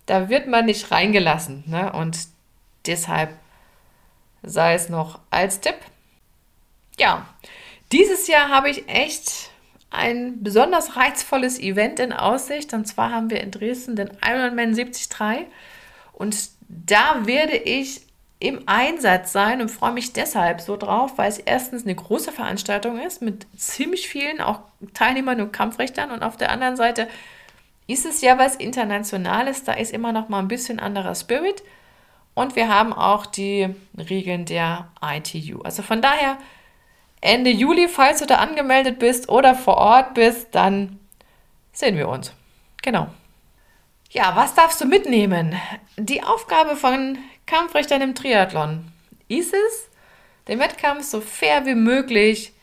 da 0.05 0.29
wird 0.29 0.47
man 0.47 0.65
nicht 0.65 0.91
reingelassen. 0.91 1.63
Ne? 1.67 1.91
Und 1.93 2.17
deshalb 2.85 3.29
sei 4.41 4.73
es 4.73 4.89
noch 4.89 5.19
als 5.29 5.61
Tipp. 5.61 5.77
Ja, 6.99 7.25
dieses 7.91 8.27
Jahr 8.27 8.49
habe 8.49 8.69
ich 8.69 8.87
echt 8.89 9.51
ein 9.89 10.41
besonders 10.41 10.97
reizvolles 10.97 11.59
Event 11.59 11.99
in 11.99 12.11
Aussicht. 12.11 12.73
Und 12.73 12.85
zwar 12.85 13.11
haben 13.11 13.29
wir 13.29 13.41
in 13.41 13.51
Dresden 13.51 13.95
den 13.95 14.11
Ironman 14.25 14.73
73. 14.73 15.47
Und 16.13 16.35
da 16.85 17.25
werde 17.25 17.55
ich 17.55 18.01
im 18.39 18.63
Einsatz 18.65 19.31
sein 19.31 19.61
und 19.61 19.69
freue 19.69 19.93
mich 19.93 20.11
deshalb 20.11 20.59
so 20.59 20.75
drauf, 20.75 21.17
weil 21.17 21.29
es 21.29 21.39
erstens 21.39 21.83
eine 21.83 21.95
große 21.95 22.31
Veranstaltung 22.31 22.99
ist 22.99 23.21
mit 23.21 23.47
ziemlich 23.55 24.09
vielen 24.09 24.41
auch 24.41 24.59
Teilnehmern 24.93 25.39
und 25.39 25.53
Kampfrichtern 25.53 26.11
und 26.11 26.23
auf 26.23 26.35
der 26.35 26.51
anderen 26.51 26.75
Seite 26.75 27.07
ist 27.87 28.05
es 28.05 28.21
ja 28.21 28.37
was 28.37 28.55
Internationales, 28.55 29.63
da 29.63 29.73
ist 29.73 29.93
immer 29.93 30.11
noch 30.11 30.27
mal 30.29 30.39
ein 30.39 30.49
bisschen 30.49 30.79
anderer 30.79 31.15
Spirit 31.15 31.63
und 32.33 32.55
wir 32.55 32.67
haben 32.67 32.91
auch 32.91 33.25
die 33.25 33.73
Regeln 33.97 34.45
der 34.45 34.89
ITU. 35.01 35.61
Also 35.61 35.83
von 35.83 36.01
daher 36.01 36.37
Ende 37.21 37.49
Juli, 37.49 37.87
falls 37.87 38.19
du 38.19 38.25
da 38.25 38.35
angemeldet 38.35 38.99
bist 38.99 39.29
oder 39.29 39.55
vor 39.55 39.77
Ort 39.77 40.13
bist, 40.15 40.47
dann 40.51 40.99
sehen 41.71 41.95
wir 41.95 42.09
uns. 42.09 42.33
Genau. 42.81 43.07
Ja, 44.13 44.35
was 44.35 44.53
darfst 44.53 44.79
du 44.79 44.85
mitnehmen? 44.85 45.59
Die 45.97 46.21
Aufgabe 46.21 46.75
von 46.75 47.17
Kampfrichtern 47.47 47.99
im 48.03 48.13
Triathlon 48.13 48.85
ist 49.27 49.55
es, 49.55 49.89
den 50.47 50.59
Wettkampf 50.59 51.03
so 51.03 51.19
fair 51.19 51.65
wie 51.65 51.73
möglich 51.73 52.53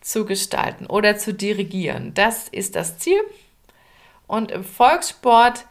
zu 0.00 0.24
gestalten 0.24 0.86
oder 0.86 1.16
zu 1.16 1.32
dirigieren. 1.32 2.12
Das 2.14 2.48
ist 2.48 2.74
das 2.74 2.98
Ziel. 2.98 3.20
Und 4.26 4.50
im 4.50 4.64
Volkssport 4.64 5.66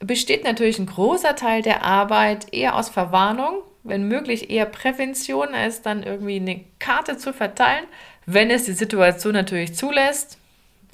besteht 0.00 0.42
natürlich 0.42 0.80
ein 0.80 0.86
großer 0.86 1.36
Teil 1.36 1.62
der 1.62 1.84
Arbeit 1.84 2.52
eher 2.52 2.74
aus 2.74 2.88
Verwarnung, 2.88 3.62
wenn 3.84 4.08
möglich 4.08 4.50
eher 4.50 4.66
Prävention, 4.66 5.54
als 5.54 5.82
dann 5.82 6.02
irgendwie 6.02 6.36
eine 6.36 6.64
Karte 6.80 7.16
zu 7.16 7.32
verteilen, 7.32 7.84
wenn 8.26 8.50
es 8.50 8.64
die 8.64 8.72
Situation 8.72 9.34
natürlich 9.34 9.76
zulässt. 9.76 10.36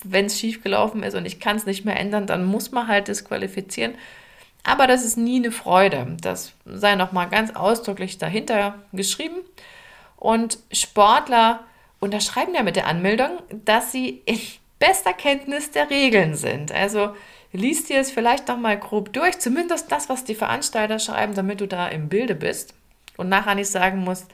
Wenn 0.05 0.27
es 0.27 0.39
schiefgelaufen 0.39 1.03
ist 1.03 1.15
und 1.15 1.27
ich 1.27 1.41
kann 1.41 1.57
es 1.57 1.67
nicht 1.67 1.85
mehr 1.85 1.99
ändern, 1.99 2.27
dann 2.27 2.45
muss 2.45 2.73
man 2.73 2.89
halt 2.89 3.09
disqualifizieren. 3.09 3.95
Aber 4.63 4.87
das 4.87 5.05
ist 5.05 5.17
nie 5.17 5.37
eine 5.37 5.53
Freude. 5.53 6.17
Das 6.21 6.53
sei 6.65 6.95
nochmal 6.95 7.29
ganz 7.29 7.55
ausdrücklich 7.55 8.19
dahinter 8.19 8.79
geschrieben. 8.93 9.37
Und 10.17 10.59
Sportler 10.71 11.65
unterschreiben 11.99 12.55
ja 12.55 12.63
mit 12.63 12.77
der 12.77 12.87
Anmeldung, 12.87 13.39
dass 13.65 13.93
sie 13.93 14.23
in 14.27 14.39
bester 14.79 15.13
Kenntnis 15.13 15.71
der 15.71 15.91
Regeln 15.91 16.35
sind. 16.35 16.73
Also 16.73 17.15
liest 17.53 17.89
dir 17.89 18.01
es 18.01 18.11
vielleicht 18.11 18.49
nochmal 18.49 18.79
grob 18.79 19.13
durch, 19.13 19.39
zumindest 19.39 19.91
das, 19.93 20.09
was 20.09 20.25
die 20.25 20.35
Veranstalter 20.35 20.99
schreiben, 20.99 21.35
damit 21.35 21.61
du 21.61 21.67
da 21.67 21.89
im 21.89 22.09
Bilde 22.09 22.35
bist 22.35 22.75
und 23.17 23.29
nachher 23.29 23.55
nicht 23.55 23.71
sagen 23.71 23.99
musst, 23.99 24.27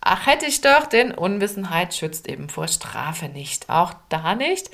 ach 0.00 0.26
hätte 0.26 0.46
ich 0.46 0.60
doch, 0.60 0.86
denn 0.86 1.12
Unwissenheit 1.12 1.94
schützt 1.94 2.28
eben 2.28 2.48
vor 2.48 2.68
Strafe 2.68 3.26
nicht. 3.26 3.68
Auch 3.68 3.92
da 4.08 4.34
nicht. 4.34 4.70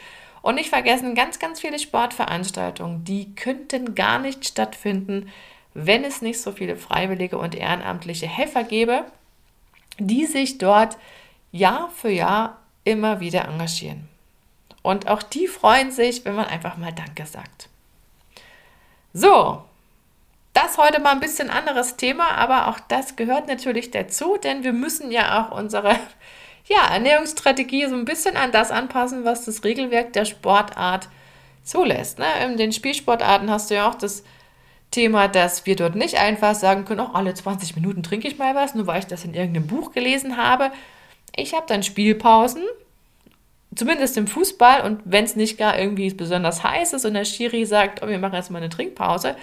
Und 0.47 0.55
nicht 0.55 0.69
vergessen, 0.69 1.17
ganz, 1.17 1.41
ganz 1.41 1.59
viele 1.59 1.77
Sportveranstaltungen, 1.77 3.03
die 3.03 3.35
könnten 3.35 3.97
gar 3.97 4.21
nicht 4.21 4.47
stattfinden, 4.47 5.29
wenn 5.75 6.05
es 6.05 6.23
nicht 6.23 6.41
so 6.41 6.53
viele 6.53 6.77
freiwillige 6.77 7.37
und 7.37 7.57
ehrenamtliche 7.57 8.29
Helfer 8.29 8.63
gäbe, 8.63 9.07
die 9.99 10.25
sich 10.25 10.59
dort 10.59 10.99
Jahr 11.51 11.91
für 11.91 12.11
Jahr 12.11 12.61
immer 12.85 13.19
wieder 13.19 13.47
engagieren. 13.49 14.09
Und 14.83 15.09
auch 15.09 15.25
die 15.25 15.49
freuen 15.49 15.91
sich, 15.91 16.25
wenn 16.25 16.37
man 16.37 16.47
einfach 16.47 16.77
mal 16.77 16.93
Danke 16.93 17.27
sagt. 17.27 17.69
So, 19.13 19.65
das 20.53 20.79
heute 20.79 21.01
mal 21.01 21.11
ein 21.11 21.19
bisschen 21.19 21.51
anderes 21.51 21.97
Thema, 21.97 22.37
aber 22.37 22.69
auch 22.69 22.79
das 22.87 23.17
gehört 23.17 23.49
natürlich 23.49 23.91
dazu, 23.91 24.37
denn 24.37 24.63
wir 24.63 24.73
müssen 24.73 25.11
ja 25.11 25.43
auch 25.45 25.59
unsere 25.59 25.99
ja, 26.69 26.93
Ernährungsstrategie 26.93 27.87
so 27.87 27.95
ein 27.95 28.05
bisschen 28.05 28.37
an 28.37 28.53
das 28.53 28.71
anpassen, 28.71 29.25
was 29.25 29.45
das 29.45 29.65
Regelwerk 29.65 30.13
der 30.13 30.25
Sportart 30.25 31.09
zulässt. 31.63 32.19
Ne? 32.19 32.27
In 32.45 32.57
den 32.57 32.73
Spielsportarten 32.73 33.51
hast 33.51 33.71
du 33.71 33.75
ja 33.75 33.89
auch 33.89 33.95
das 33.95 34.25
Thema, 34.91 35.29
dass 35.29 35.67
wir 35.67 35.77
dort 35.77 35.95
nicht 35.95 36.17
einfach 36.17 36.55
sagen 36.55 36.85
können, 36.85 37.01
oh, 37.01 37.11
alle 37.13 37.35
20 37.35 37.75
Minuten 37.77 38.03
trinke 38.03 38.29
ich 38.29 38.39
mal 38.39 38.55
was, 38.55 38.75
nur 38.75 38.87
weil 38.87 39.01
ich 39.01 39.07
das 39.07 39.25
in 39.25 39.35
irgendeinem 39.35 39.67
Buch 39.67 39.93
gelesen 39.93 40.37
habe. 40.37 40.71
Ich 41.35 41.55
habe 41.55 41.67
dann 41.69 41.83
Spielpausen, 41.83 42.63
zumindest 43.75 44.17
im 44.17 44.27
Fußball, 44.27 44.83
und 44.83 45.03
wenn 45.05 45.25
es 45.25 45.37
nicht 45.37 45.59
gar 45.59 45.79
irgendwie 45.79 46.13
besonders 46.15 46.65
heiß 46.65 46.95
ist 46.95 47.05
und 47.05 47.15
der 47.15 47.25
Schiri 47.25 47.67
sagt, 47.67 48.03
oh, 48.03 48.09
wir 48.09 48.19
machen 48.19 48.35
jetzt 48.35 48.51
mal 48.51 48.59
eine 48.59 48.71
Trinkpause, 48.71 49.37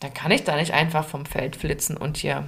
dann 0.00 0.14
kann 0.14 0.30
ich 0.30 0.44
da 0.44 0.56
nicht 0.56 0.72
einfach 0.72 1.06
vom 1.06 1.26
Feld 1.26 1.56
flitzen 1.56 1.96
und 1.96 2.16
hier 2.16 2.44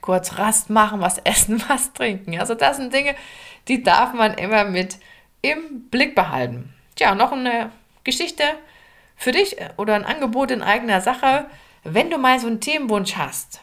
kurz 0.00 0.38
Rast 0.38 0.70
machen, 0.70 1.00
was 1.00 1.18
essen, 1.18 1.62
was 1.68 1.92
trinken. 1.92 2.38
Also 2.38 2.54
das 2.54 2.76
sind 2.76 2.92
Dinge, 2.92 3.14
die 3.68 3.82
darf 3.82 4.12
man 4.12 4.34
immer 4.34 4.64
mit 4.64 4.98
im 5.42 5.88
Blick 5.90 6.14
behalten. 6.14 6.74
Tja, 6.96 7.14
noch 7.14 7.32
eine 7.32 7.70
Geschichte 8.04 8.44
für 9.16 9.32
dich 9.32 9.56
oder 9.76 9.94
ein 9.94 10.04
Angebot 10.04 10.50
in 10.50 10.62
eigener 10.62 11.00
Sache. 11.00 11.46
Wenn 11.84 12.10
du 12.10 12.18
mal 12.18 12.38
so 12.38 12.46
einen 12.46 12.60
Themenwunsch 12.60 13.16
hast 13.16 13.60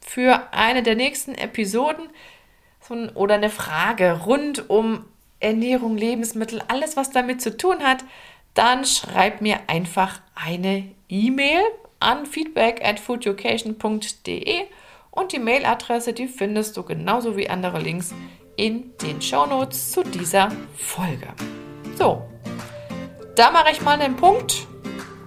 für 0.00 0.52
eine 0.52 0.82
der 0.82 0.94
nächsten 0.94 1.34
Episoden 1.34 2.08
oder 3.14 3.34
eine 3.34 3.50
Frage 3.50 4.20
rund 4.24 4.70
um 4.70 5.04
Ernährung, 5.40 5.96
Lebensmittel, 5.96 6.62
alles, 6.68 6.96
was 6.96 7.10
damit 7.10 7.42
zu 7.42 7.56
tun 7.56 7.82
hat, 7.82 8.04
dann 8.54 8.84
schreib 8.84 9.40
mir 9.40 9.60
einfach 9.66 10.20
eine 10.34 10.88
E-Mail 11.08 11.60
an 12.00 12.26
feedback 12.26 12.84
at 12.84 13.00
foodeducation.de 13.00 14.66
und 15.16 15.32
die 15.32 15.40
Mailadresse, 15.40 16.12
die 16.12 16.28
findest 16.28 16.76
du 16.76 16.84
genauso 16.84 17.36
wie 17.36 17.50
andere 17.50 17.80
Links 17.80 18.14
in 18.56 18.92
den 19.02 19.20
Shownotes 19.20 19.90
zu 19.90 20.04
dieser 20.04 20.50
Folge. 20.76 21.28
So, 21.98 22.22
da 23.34 23.50
mache 23.50 23.72
ich 23.72 23.82
mal 23.82 24.00
einen 24.00 24.16
Punkt 24.16 24.66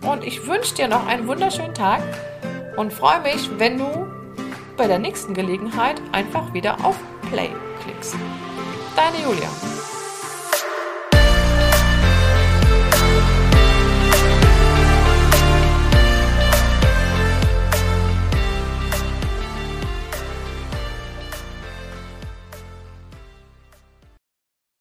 und 0.01 0.23
ich 0.23 0.47
wünsche 0.47 0.75
dir 0.75 0.87
noch 0.87 1.05
einen 1.05 1.27
wunderschönen 1.27 1.73
Tag 1.73 2.01
und 2.77 2.93
freue 2.93 3.21
mich, 3.21 3.49
wenn 3.57 3.77
du 3.77 4.07
bei 4.77 4.87
der 4.87 4.99
nächsten 4.99 5.33
Gelegenheit 5.33 6.01
einfach 6.11 6.53
wieder 6.53 6.83
auf 6.85 6.97
Play 7.29 7.49
klickst. 7.83 8.15
Deine 8.95 9.17
Julia. 9.23 9.78